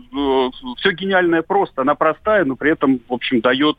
все 0.79 0.93
гениальное 0.93 1.43
просто. 1.43 1.83
Она 1.83 1.95
простая, 1.95 2.45
но 2.45 2.57
при 2.57 2.73
этом, 2.73 3.01
в 3.09 3.13
общем, 3.13 3.41
дает 3.41 3.77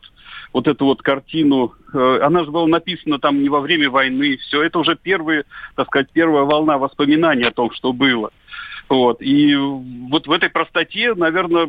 вот 0.56 0.66
эту 0.68 0.86
вот 0.86 1.02
картину. 1.02 1.74
Э, 1.92 2.20
Она 2.22 2.42
же 2.42 2.50
была 2.50 2.66
написана 2.66 3.18
там 3.18 3.42
не 3.42 3.50
во 3.50 3.60
время 3.60 3.90
войны. 3.90 4.38
Все 4.38 4.62
это 4.62 4.78
уже 4.78 4.96
первые, 4.96 5.44
так 5.74 5.86
сказать, 5.88 6.08
первая 6.14 6.44
волна 6.44 6.78
воспоминаний 6.78 7.44
о 7.44 7.50
том, 7.52 7.70
что 7.72 7.92
было. 7.92 8.30
Вот. 8.88 9.20
И 9.20 9.54
вот 9.54 10.26
в 10.26 10.32
этой 10.32 10.48
простоте, 10.48 11.12
наверное, 11.14 11.68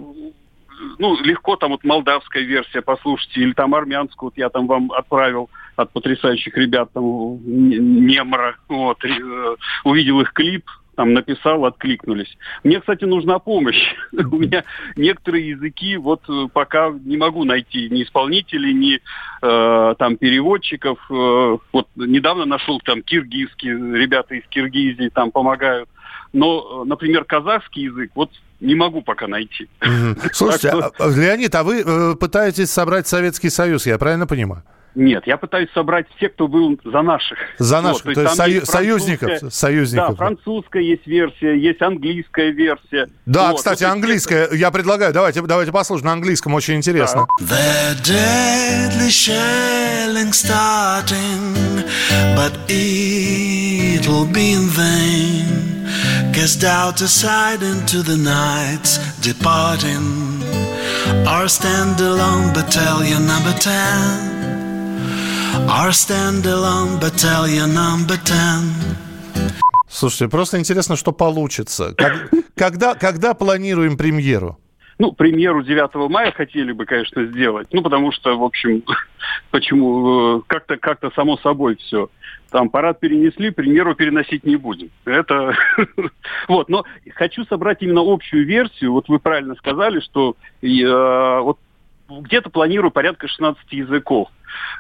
ну, 1.00 1.22
легко 1.22 1.58
там 1.58 1.72
вот 1.72 1.84
молдавская 1.84 2.44
версия 2.44 2.82
послушать, 2.82 3.36
или 3.36 3.52
там 3.52 3.76
армянскую, 3.76 4.30
вот 4.30 4.38
я 4.38 4.48
там 4.48 4.68
вам 4.68 4.90
отправил 4.94 5.50
от 5.76 5.92
потрясающих 5.92 6.56
ребят, 6.56 6.90
там, 6.94 7.04
Немра, 7.44 8.56
вот, 8.70 9.04
э, 9.04 9.56
увидел 9.84 10.22
их 10.22 10.32
клип, 10.32 10.64
там 10.98 11.14
написал, 11.14 11.64
откликнулись. 11.66 12.38
Мне, 12.64 12.80
кстати, 12.80 13.06
нужна 13.06 13.38
помощь. 13.38 13.82
У 14.12 14.38
меня 14.38 14.64
некоторые 14.96 15.50
языки 15.50 15.96
вот 15.96 16.24
э, 16.28 16.48
пока 16.52 16.90
не 16.90 17.18
могу 17.18 17.44
найти 17.44 17.88
ни 17.90 18.02
исполнителей, 18.02 18.74
ни 18.74 18.96
э, 18.96 19.96
там 20.00 20.18
переводчиков. 20.18 20.98
Э, 21.12 21.58
вот 21.72 21.88
недавно 21.96 22.46
нашел 22.46 22.80
там 22.80 23.04
киргизский, 23.04 23.70
ребята 23.70 24.34
из 24.34 24.48
Киргизии 24.50 25.10
там 25.10 25.30
помогают. 25.30 25.88
Но, 26.34 26.82
э, 26.82 26.88
например, 26.88 27.26
казахский 27.26 27.84
язык 27.84 28.10
вот 28.16 28.32
не 28.60 28.74
могу 28.74 29.04
пока 29.04 29.28
найти. 29.28 29.70
Слушайте, 30.34 30.72
а, 30.72 30.92
Леонид, 31.10 31.54
а 31.54 31.64
вы 31.64 32.16
пытаетесь 32.16 32.72
собрать 32.72 33.08
Советский 33.08 33.52
Союз, 33.52 33.86
я 33.86 34.00
правильно 34.00 34.26
понимаю? 34.26 34.64
Нет, 34.98 35.28
я 35.28 35.38
пытаюсь 35.38 35.70
собрать 35.76 36.08
всех, 36.18 36.34
кто 36.34 36.48
был 36.48 36.80
за 36.84 37.04
наших. 37.04 37.38
За 37.60 37.82
Вот, 37.82 37.84
наших, 37.84 38.14
то 38.16 38.22
есть 38.22 38.40
сою- 38.40 38.50
есть 38.56 38.66
союзников, 38.66 39.54
союзников. 39.54 40.10
Да, 40.10 40.16
французская 40.16 40.82
есть 40.82 41.06
версия, 41.06 41.56
есть 41.56 41.84
английская 41.84 42.50
версия. 42.50 43.08
Да, 43.28 43.52
Вот, 43.52 43.58
кстати, 43.58 43.80
то 43.80 43.86
есть 43.86 43.94
английская. 43.94 44.50
Я 44.54 44.72
предлагаю, 44.72 45.14
давайте, 45.14 45.44
давайте 45.44 45.72
послушаем 45.72 46.08
на 46.08 46.14
английском, 46.14 46.56
очень 46.56 46.76
интересно. 46.78 47.28
Cast 56.34 56.64
out 56.64 57.02
aside 57.02 57.62
into 57.64 58.04
the 58.04 58.18
departing. 59.22 60.38
Our 61.26 61.48
standalone 61.48 62.54
battalion 62.54 63.26
number 63.26 63.54
10. 63.60 64.37
Our 65.66 65.90
standalone 65.90 67.00
battalion 67.02 67.74
number 67.74 68.16
10. 68.24 68.96
Слушайте, 69.90 70.28
просто 70.30 70.60
интересно, 70.60 70.96
что 70.96 71.12
получится. 71.12 71.96
Как- 71.98 72.30
когда, 72.56 72.94
когда 72.94 73.34
планируем 73.34 73.98
премьеру? 73.98 74.60
ну, 75.00 75.12
премьеру 75.12 75.64
9 75.64 76.10
мая 76.10 76.32
хотели 76.32 76.72
бы, 76.72 76.86
конечно, 76.86 77.26
сделать. 77.26 77.68
Ну, 77.72 77.82
потому 77.82 78.12
что, 78.12 78.38
в 78.38 78.44
общем, 78.44 78.84
почему, 79.52 80.40
э, 80.40 80.42
как-то 80.48 80.78
как 80.78 81.00
само 81.16 81.38
собой 81.38 81.76
все. 81.78 82.10
Там 82.50 82.70
парад 82.70 83.00
перенесли, 83.00 83.52
премьеру 83.52 83.94
переносить 83.94 84.46
не 84.46 84.56
будем. 84.56 84.90
Это 85.06 85.56
вот. 86.48 86.70
Но 86.70 86.86
хочу 87.16 87.46
собрать 87.46 87.82
именно 87.82 88.02
общую 88.02 88.46
версию. 88.46 88.94
Вот 88.94 89.10
вы 89.10 89.20
правильно 89.20 89.56
сказали, 89.56 90.00
что 90.00 90.36
э, 90.62 91.40
вот 91.42 91.60
где-то 92.10 92.50
планирую 92.50 92.92
порядка 92.92 93.28
16 93.28 93.62
языков. 93.72 94.30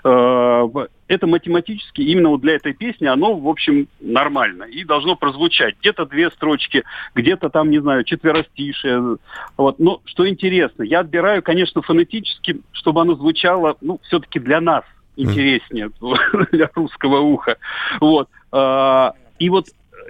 Э, 0.04 0.68
это 1.08 1.28
математически 1.28 2.02
именно 2.02 2.30
вот 2.30 2.42
для 2.42 2.56
этой 2.56 2.74
песни 2.74 3.06
оно, 3.06 3.36
в 3.36 3.48
общем, 3.48 3.88
нормально 4.00 4.64
и 4.64 4.84
должно 4.84 5.16
прозвучать. 5.16 5.76
Где-то 5.80 6.06
две 6.06 6.30
строчки, 6.32 6.84
где-то 7.16 7.50
там, 7.50 7.70
не 7.70 7.80
знаю, 7.80 8.04
четверостишие. 8.04 9.18
Вот. 9.58 9.80
Но 9.80 10.02
что 10.06 10.28
интересно, 10.28 10.84
я 10.84 11.02
отбираю, 11.02 11.42
конечно, 11.42 11.82
фонетически, 11.82 12.62
чтобы 12.72 13.02
оно 13.02 13.16
звучало, 13.16 13.78
ну, 13.82 14.00
все-таки 14.04 14.40
для 14.40 14.62
нас 14.62 14.84
интереснее, 15.16 15.92
для 16.52 16.70
русского 16.76 17.20
уха. 17.20 17.58
Вот. 18.00 18.30
Э, 18.52 19.12
и 19.40 19.50
вот 19.50 19.68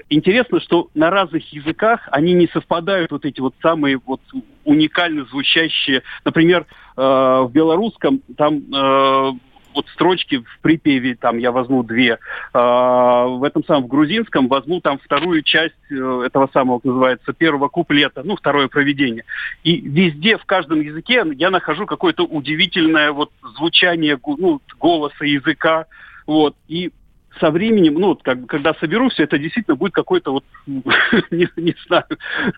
интересно, 0.09 0.59
что 0.59 0.89
на 0.93 1.09
разных 1.09 1.51
языках 1.53 2.07
они 2.11 2.33
не 2.33 2.47
совпадают 2.47 3.11
вот 3.11 3.25
эти 3.25 3.39
вот 3.39 3.53
самые 3.61 3.99
вот 4.05 4.21
уникально 4.63 5.25
звучащие. 5.25 6.03
Например, 6.25 6.65
э, 6.95 7.01
в 7.01 7.49
белорусском 7.51 8.21
там 8.35 8.63
э, 8.73 9.31
вот 9.77 9.87
строчки 9.93 10.39
в 10.39 10.59
припеве, 10.61 11.15
там 11.15 11.37
я 11.37 11.51
возьму 11.51 11.83
две. 11.83 12.17
Э, 12.53 13.27
в 13.27 13.43
этом 13.45 13.63
самом 13.63 13.83
в 13.83 13.87
грузинском 13.87 14.47
возьму 14.47 14.81
там 14.81 14.99
вторую 14.99 15.43
часть 15.43 15.75
э, 15.89 16.23
этого 16.25 16.49
самого, 16.51 16.81
называется, 16.83 17.31
первого 17.31 17.69
куплета, 17.69 18.23
ну, 18.25 18.35
второе 18.35 18.67
проведение. 18.67 19.23
И 19.63 19.79
везде, 19.79 20.37
в 20.37 20.45
каждом 20.45 20.81
языке 20.81 21.23
я 21.35 21.49
нахожу 21.49 21.85
какое-то 21.85 22.23
удивительное 22.23 23.11
вот 23.11 23.31
звучание 23.57 24.19
ну, 24.25 24.61
голоса, 24.79 25.23
языка. 25.23 25.85
Вот. 26.25 26.55
И 26.67 26.91
со 27.39 27.51
временем, 27.51 27.95
ну, 27.95 28.07
вот, 28.07 28.23
как, 28.23 28.45
когда 28.47 28.73
соберу 28.75 29.09
все, 29.09 29.23
это 29.23 29.37
действительно 29.37 29.75
будет 29.75 29.93
какой-то 29.93 30.31
вот, 30.31 30.43
не, 30.65 31.47
не 31.55 31.75
знаю, 31.87 32.05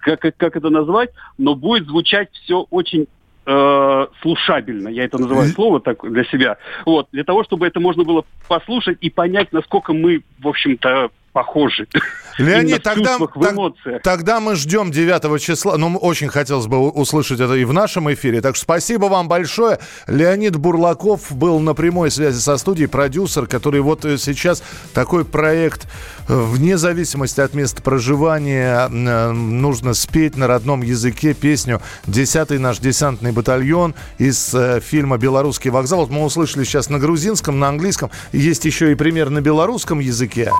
как, 0.02 0.22
как 0.22 0.56
это 0.56 0.70
назвать, 0.70 1.12
но 1.38 1.56
будет 1.56 1.88
звучать 1.88 2.30
все 2.34 2.66
очень 2.70 3.08
э, 3.46 4.08
слушабельно, 4.22 4.90
я 4.90 5.06
это 5.06 5.18
называю 5.18 5.50
слово 5.50 5.80
так 5.80 6.10
для 6.10 6.24
себя, 6.26 6.58
вот, 6.86 7.08
для 7.12 7.24
того, 7.24 7.44
чтобы 7.44 7.68
это 7.68 7.80
можно 7.80 8.04
было 8.04 8.26
послушать 8.48 8.98
и 9.02 9.10
понять, 9.10 9.52
насколько 9.52 9.94
мы, 9.94 10.24
в 10.40 10.48
общем-то, 10.48 11.12
похожи. 11.32 11.88
Леонид, 12.40 12.84
тогда, 12.84 13.18
так, 13.18 13.56
тогда 14.02 14.40
мы 14.40 14.56
ждем 14.56 14.92
9 14.92 15.42
числа. 15.42 15.78
Ну, 15.78 15.98
очень 15.98 16.30
хотелось 16.30 16.68
бы 16.68 16.90
услышать 16.90 17.42
это 17.42 17.54
и 17.54 17.66
в 17.66 17.74
нашем 17.74 18.12
эфире. 18.14 18.42
Так 18.42 18.56
что 18.56 18.64
спасибо 18.64 19.06
вам 19.06 19.28
большое. 19.28 19.80
Леонид 20.08 20.56
Бурлаков 20.56 21.36
был 21.36 21.60
на 21.60 21.74
прямой 21.74 22.12
связи 22.12 22.40
со 22.40 22.58
студией, 22.58 22.88
продюсер, 22.88 23.46
который 23.46 23.82
вот 23.82 24.06
э, 24.06 24.18
сейчас 24.18 24.64
такой 24.94 25.26
проект 25.26 25.88
э, 26.28 26.34
вне 26.34 26.78
зависимости 26.78 27.42
от 27.42 27.54
места 27.54 27.82
проживания 27.82 28.88
э, 28.90 29.32
нужно 29.32 29.94
спеть 29.94 30.38
на 30.38 30.48
родном 30.48 30.82
языке 30.82 31.34
песню 31.34 31.82
«Десятый 32.08 32.58
наш 32.58 32.80
десантный 32.80 33.34
батальон» 33.34 33.96
из 34.18 34.56
фильма 34.82 35.18
«Белорусский 35.18 35.72
вокзал». 35.72 36.00
Вот 36.00 36.10
мы 36.10 36.24
услышали 36.24 36.64
сейчас 36.64 36.90
на 36.90 37.00
грузинском, 37.00 37.60
на 37.60 37.68
английском. 37.68 38.12
Есть 38.32 38.64
еще 38.64 38.94
и 38.94 38.96
пример 38.96 39.30
на 39.30 39.42
белорусском 39.42 40.00
языке 40.00 40.52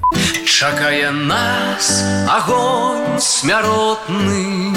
Чакае 0.59 1.11
нас 1.11 2.03
огонь 2.27 3.21
смяротны 3.23 4.75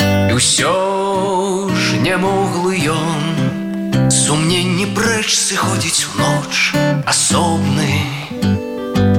І 0.00 0.32
ўсё 0.32 1.68
ж 1.68 2.00
немоглы 2.00 2.80
ён 2.88 4.08
Сумненні 4.08 4.88
прэч 4.96 5.28
сыходзіць 5.28 6.08
у 6.08 6.24
ноч 6.24 6.72
асобны 7.04 8.00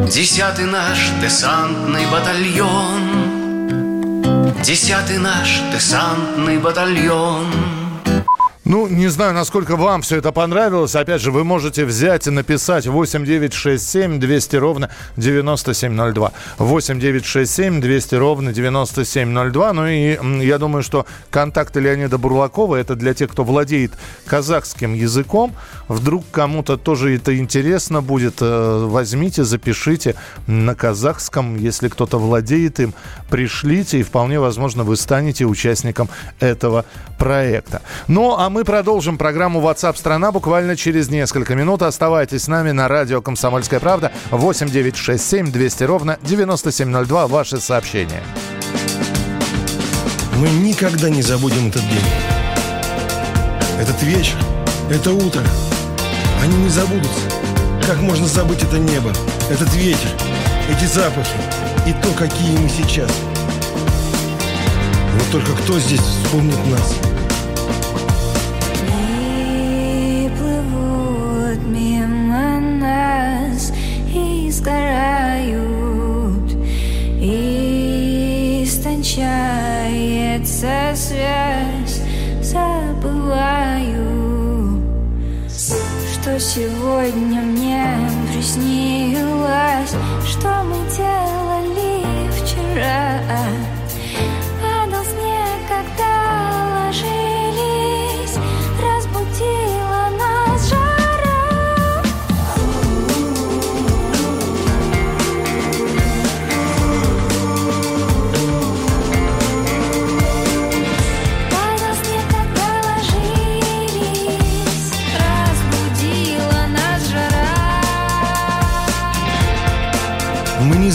Десятый 0.09 0.65
наш 0.65 1.13
десантный 1.21 2.09
батальон 2.09 3.05
Десятый 4.65 5.21
наш 5.21 5.61
десантный 5.69 6.57
батальон 6.57 7.78
ну, 8.70 8.86
не 8.86 9.08
знаю, 9.08 9.34
насколько 9.34 9.74
вам 9.74 10.02
все 10.02 10.18
это 10.18 10.30
понравилось. 10.30 10.94
Опять 10.94 11.20
же, 11.20 11.32
вы 11.32 11.42
можете 11.42 11.84
взять 11.84 12.28
и 12.28 12.30
написать 12.30 12.86
8967 12.86 14.20
200 14.20 14.56
ровно 14.56 14.90
9702. 15.16 16.32
8967 16.58 17.80
200 17.80 18.14
ровно 18.14 18.52
9702. 18.52 19.72
Ну 19.72 19.86
и 19.88 20.44
я 20.46 20.58
думаю, 20.58 20.84
что 20.84 21.04
контакты 21.30 21.80
Леонида 21.80 22.16
Бурлакова 22.16 22.76
это 22.76 22.94
для 22.94 23.12
тех, 23.12 23.32
кто 23.32 23.42
владеет 23.42 23.90
казахским 24.24 24.94
языком. 24.94 25.52
Вдруг 25.88 26.24
кому-то 26.30 26.76
тоже 26.76 27.16
это 27.16 27.36
интересно 27.36 28.02
будет. 28.02 28.36
Э, 28.40 28.86
возьмите, 28.86 29.42
запишите 29.42 30.14
на 30.46 30.76
казахском. 30.76 31.56
Если 31.56 31.88
кто-то 31.88 32.20
владеет 32.20 32.78
им, 32.78 32.94
пришлите. 33.30 33.98
И 33.98 34.04
вполне 34.04 34.38
возможно, 34.38 34.84
вы 34.84 34.96
станете 34.96 35.44
участником 35.44 36.08
этого 36.38 36.84
проекта. 37.18 37.82
Ну, 38.06 38.36
а 38.38 38.48
мы 38.48 38.59
продолжим 38.64 39.18
программу 39.18 39.60
WhatsApp 39.60 39.96
страна 39.96 40.32
буквально 40.32 40.76
через 40.76 41.08
несколько 41.08 41.54
минут. 41.54 41.82
Оставайтесь 41.82 42.44
с 42.44 42.48
нами 42.48 42.70
на 42.70 42.88
радио 42.88 43.22
«Комсомольская 43.22 43.80
правда» 43.80 44.12
8967 44.30 45.52
200 45.52 45.84
ровно 45.84 46.18
9702. 46.22 47.26
Ваши 47.28 47.60
сообщения. 47.60 48.22
Мы 50.36 50.48
никогда 50.48 51.10
не 51.10 51.22
забудем 51.22 51.68
этот 51.68 51.82
день. 51.82 52.04
Этот 53.80 54.02
вечер, 54.02 54.36
это 54.90 55.12
утро. 55.12 55.42
Они 56.42 56.56
не 56.56 56.68
забудутся. 56.68 57.20
Как 57.86 57.98
можно 58.00 58.26
забыть 58.26 58.62
это 58.62 58.78
небо, 58.78 59.12
этот 59.50 59.72
ветер, 59.74 60.08
эти 60.70 60.86
запахи 60.86 61.36
и 61.86 61.92
то, 62.02 62.10
какие 62.18 62.56
мы 62.58 62.68
сейчас. 62.68 63.10
Вот 65.14 65.30
только 65.30 65.52
кто 65.62 65.78
здесь 65.78 66.00
вспомнит 66.00 66.66
нас– 66.66 66.96
сгорают 74.60 76.52
Истончается 78.62 79.16
связь. 80.94 82.02
Забываю 82.42 83.22
Что 85.48 86.38
сегодня 86.38 87.40
мне 87.42 87.86
приснилось 88.32 89.94
Что 90.26 90.62
мы 90.64 90.76
делали 90.96 91.29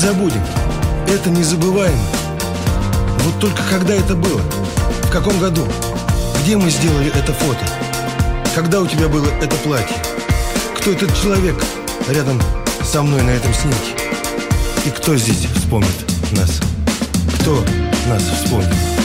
забудем. 0.05 0.41
Это 1.07 1.31
незабываемо. 1.31 1.97
Вот 3.21 3.39
только 3.39 3.63
когда 3.71 3.95
это 3.95 4.13
было? 4.13 4.39
В 5.01 5.09
каком 5.09 5.39
году? 5.39 5.67
Где 6.43 6.57
мы 6.57 6.69
сделали 6.69 7.11
это 7.15 7.33
фото? 7.33 7.65
Когда 8.53 8.81
у 8.81 8.87
тебя 8.87 9.07
было 9.07 9.27
это 9.41 9.55
платье? 9.63 9.95
Кто 10.77 10.91
этот 10.91 11.09
человек 11.19 11.55
рядом 12.07 12.39
со 12.83 13.01
мной 13.01 13.23
на 13.23 13.31
этом 13.31 13.51
снимке? 13.51 13.95
И 14.85 14.91
кто 14.91 15.15
здесь 15.15 15.47
вспомнит 15.55 16.05
нас? 16.33 16.61
Кто 17.39 17.65
нас 18.07 18.21
вспомнит? 18.21 19.04